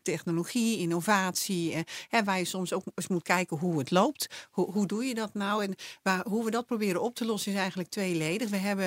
[0.03, 4.47] technologie, innovatie, en waar je soms ook eens moet kijken hoe het loopt.
[4.51, 5.64] Hoe, hoe doe je dat nou?
[5.64, 8.49] En waar, hoe we dat proberen op te lossen is eigenlijk tweeledig.
[8.49, 8.86] We hebben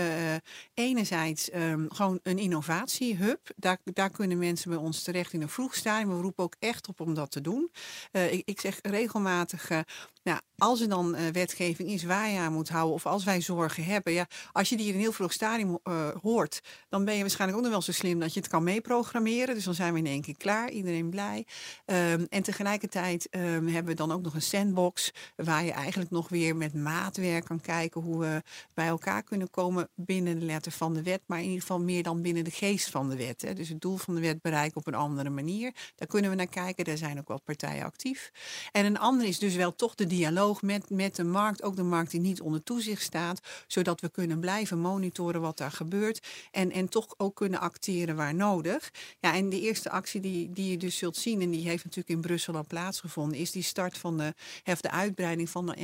[0.74, 3.39] enerzijds um, gewoon een innovatiehub.
[3.56, 6.16] Daar, daar kunnen mensen bij ons terecht in een vroeg stadium.
[6.16, 7.72] We roepen ook echt op om dat te doen.
[8.12, 9.80] Uh, ik, ik, zeg regelmatig, uh,
[10.24, 13.42] nou, als er dan uh, wetgeving is waar je aan moet houden, of als wij
[13.42, 15.80] zorgen hebben, ja, als je die in een heel vroeg stadium
[16.22, 19.56] hoort, dan ben je waarschijnlijk ook nog wel zo slim dat je het kan meeprogrammeren.
[19.56, 21.46] Dus dan zijn we in één keer klaar, iedereen blij.
[21.86, 26.30] Um, en tegelijkertijd um, hebben we dan ook nog een sandbox, waar je eigenlijk nog
[26.30, 28.42] weer met maatwerk kan kijken hoe we
[28.74, 32.04] bij elkaar kunnen komen binnen de letter van de wet, maar in ieder geval meer
[32.04, 33.42] dan binnen de geest van de wet.
[33.42, 33.54] Hè.
[33.54, 35.73] Dus het doel van de wet bereiken op een andere manier.
[35.95, 36.86] Daar kunnen we naar kijken.
[36.86, 38.32] Daar zijn ook wel partijen actief.
[38.71, 41.63] En een ander is dus wel toch de dialoog met, met de markt.
[41.63, 43.39] Ook de markt die niet onder toezicht staat.
[43.67, 46.27] Zodat we kunnen blijven monitoren wat daar gebeurt.
[46.51, 48.91] En, en toch ook kunnen acteren waar nodig.
[49.19, 51.41] Ja, en de eerste actie die, die je dus zult zien.
[51.41, 53.38] En die heeft natuurlijk in Brussel al plaatsgevonden.
[53.38, 55.75] Is die start van de, of de uitbreiding van de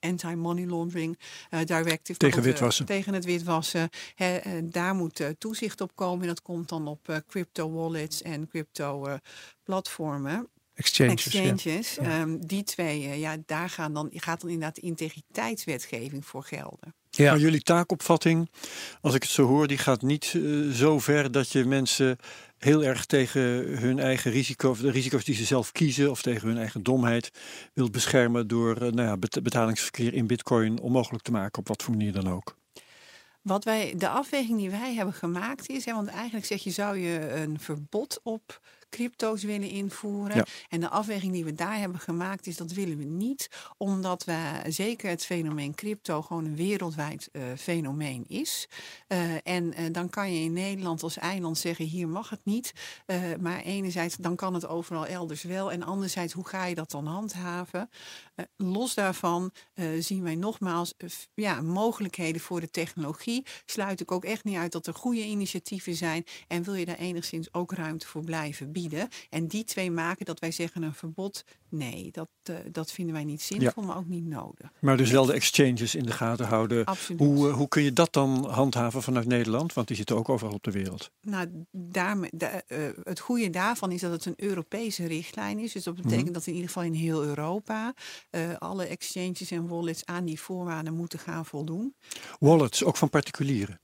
[0.00, 1.18] anti-money laundering
[1.50, 2.18] uh, directive.
[2.18, 2.86] Tegen witwassen.
[2.86, 3.88] Tegen het witwassen.
[4.14, 6.26] He, uh, daar moet toezicht op komen.
[6.26, 9.14] Dat komt dan op uh, crypto wallets en crypto uh,
[9.62, 10.48] platformen.
[10.74, 11.26] Exchanges.
[11.26, 11.94] Exchanges.
[11.94, 12.20] Ja.
[12.20, 16.94] Um, die twee, uh, ja, daar gaan dan, gaat dan inderdaad de integriteitswetgeving voor gelden.
[17.10, 17.30] Ja.
[17.30, 18.50] Maar jullie taakopvatting,
[19.00, 22.16] als ik het zo hoor, die gaat niet uh, zo ver dat je mensen
[22.58, 23.40] heel erg tegen
[23.78, 27.30] hun eigen risico, of de risico's die ze zelf kiezen, of tegen hun eigen domheid
[27.74, 31.96] wilt beschermen door uh, nou ja, betalingsverkeer in bitcoin onmogelijk te maken, op wat voor
[31.96, 32.58] manier dan ook.
[33.42, 36.98] Wat wij, de afweging die wij hebben gemaakt is, hè, want eigenlijk zeg je, zou
[36.98, 38.60] je een verbod op
[38.90, 40.36] crypto's willen invoeren.
[40.36, 40.44] Ja.
[40.68, 44.60] En de afweging die we daar hebben gemaakt is dat willen we niet, omdat we
[44.66, 48.68] zeker het fenomeen crypto gewoon een wereldwijd eh, fenomeen is.
[49.06, 52.72] Eh, en eh, dan kan je in Nederland als eiland zeggen hier mag het niet.
[53.40, 55.72] Maar enerzijds dan kan het overal elders wel.
[55.72, 57.90] En anderzijds hoe ga je dat dan handhaven?
[58.40, 63.46] Eh, los daarvan eh, zien wij nogmaals eh, ja, mogelijkheden voor de technologie.
[63.66, 66.24] Sluit ik ook echt niet uit dat er goede initiatieven zijn.
[66.48, 69.08] En wil je daar enigszins ook ruimte voor blijven bieden?
[69.30, 71.44] En die twee maken dat wij zeggen een verbod.
[71.68, 72.28] Nee, dat,
[72.72, 74.70] dat vinden wij niet zinvol, maar ook niet nodig.
[74.80, 76.84] Maar dus wel de exchanges in de gaten houden.
[76.84, 77.20] Absoluut.
[77.20, 79.72] Hoe, hoe kun je dat dan handhaven vanuit Nederland?
[79.72, 81.10] Want die zitten ook overal op de wereld.
[81.20, 82.28] Nou, da-
[83.02, 85.72] het goede daarvan is dat het een Europese richtlijn is.
[85.72, 86.32] Dus dat betekent Mhm.
[86.32, 87.94] dat in ieder geval in heel Europa
[88.30, 91.94] eh, alle exchanges en wallets aan die voorwaarden moeten gaan voldoen.
[92.38, 93.80] Wallets, ook van particulieren.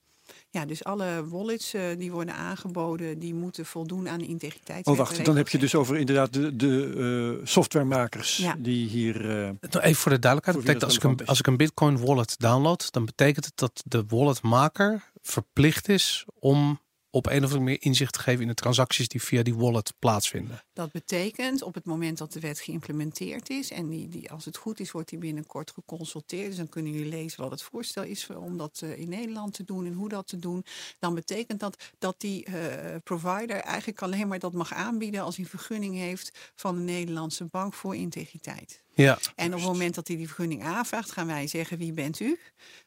[0.51, 4.87] Ja, dus alle wallets eh, die worden aangeboden, die moeten voldoen aan de integriteit.
[4.87, 5.25] Oh, wacht.
[5.25, 8.55] Dan heb je dus over inderdaad de, de eh, softwaremakers Ja.
[8.59, 9.21] die hier.
[9.31, 10.59] eh, Nou, Even voor de duidelijkheid.
[10.67, 14.05] Betekent als ik, een, als ik een Bitcoin wallet download, dan betekent het dat de
[14.09, 16.81] walletmaker verplicht is om
[17.17, 19.93] op een of andere manier inzicht te geven in de transacties die via die wallet
[19.99, 20.62] plaatsvinden.
[20.73, 24.57] Dat betekent op het moment dat de wet geïmplementeerd is en die, die, als het
[24.57, 26.47] goed is, wordt die binnenkort geconsulteerd.
[26.47, 29.64] Dus dan kunnen jullie lezen wat het voorstel is om dat eh, in Nederland te
[29.64, 30.64] doen en hoe dat te doen.
[30.99, 35.45] Dan betekent dat dat die eh, provider eigenlijk alleen maar dat mag aanbieden als hij
[35.45, 38.85] vergunning heeft van de Nederlandse bank voor integriteit.
[38.95, 42.21] Ja, En op het moment dat hij die vergunning aanvraagt, gaan wij zeggen wie bent
[42.21, 42.39] u?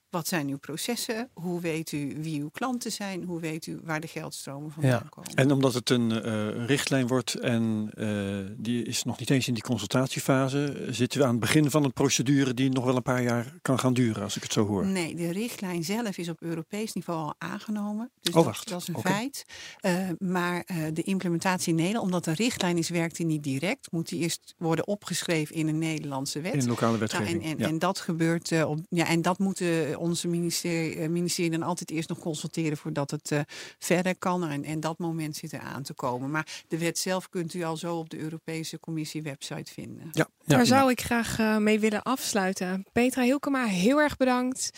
[0.10, 1.30] Wat zijn uw processen?
[1.34, 3.24] Hoe weet u wie uw klanten zijn?
[3.24, 5.08] Hoe weet u waar de geldstromen vandaan Ja.
[5.10, 5.34] komen?
[5.36, 9.54] en omdat het een eh, richtlijn wordt en eh, die is nog niet eens in
[9.54, 13.22] die consultatiefase, zitten we aan het begin van een procedure die nog wel een paar
[13.24, 14.86] jaar kan gaan duren, als ik het zo hoor.
[14.86, 18.10] Nee, de richtlijn zelf is op Europees niveau al aangenomen.
[18.22, 18.70] Dus Oh, dat, wacht.
[18.70, 19.46] dat is een feit.
[19.80, 23.92] Eh, maar de implementatie in Nederland, omdat de richtlijn is, werkt die niet direct.
[23.92, 26.54] Moet die eerst worden opgeschreven in een Nederlandse wet.
[26.54, 27.44] In lokale Nou, wetgeving.
[27.44, 27.68] en, en, ja.
[27.68, 32.10] en dat gebeurt op, ja, en dat moeten onze ministerie, eh, ministerie dan altijd eerst
[32.10, 33.40] nog consulteren voordat het eh,
[33.80, 34.48] verder kan.
[34.48, 36.32] En, en dat moment zit er aan te komen.
[36.32, 40.10] Maar de wet zelf kunt u al zo op de Europese Commissie website vinden.
[40.12, 40.28] ja.
[40.46, 42.86] Daar zou ik graag eh, mee willen afsluiten.
[42.92, 44.72] Petra Hilkema, heel erg bedankt.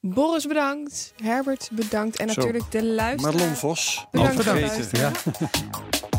[0.00, 1.12] Boris bedankt.
[1.22, 2.16] Herbert bedankt.
[2.16, 2.34] En Zo.
[2.34, 3.34] natuurlijk de luisteraar.
[3.34, 4.98] Marlon Vos, Bedankt vergeten.
[5.00, 5.12] ja.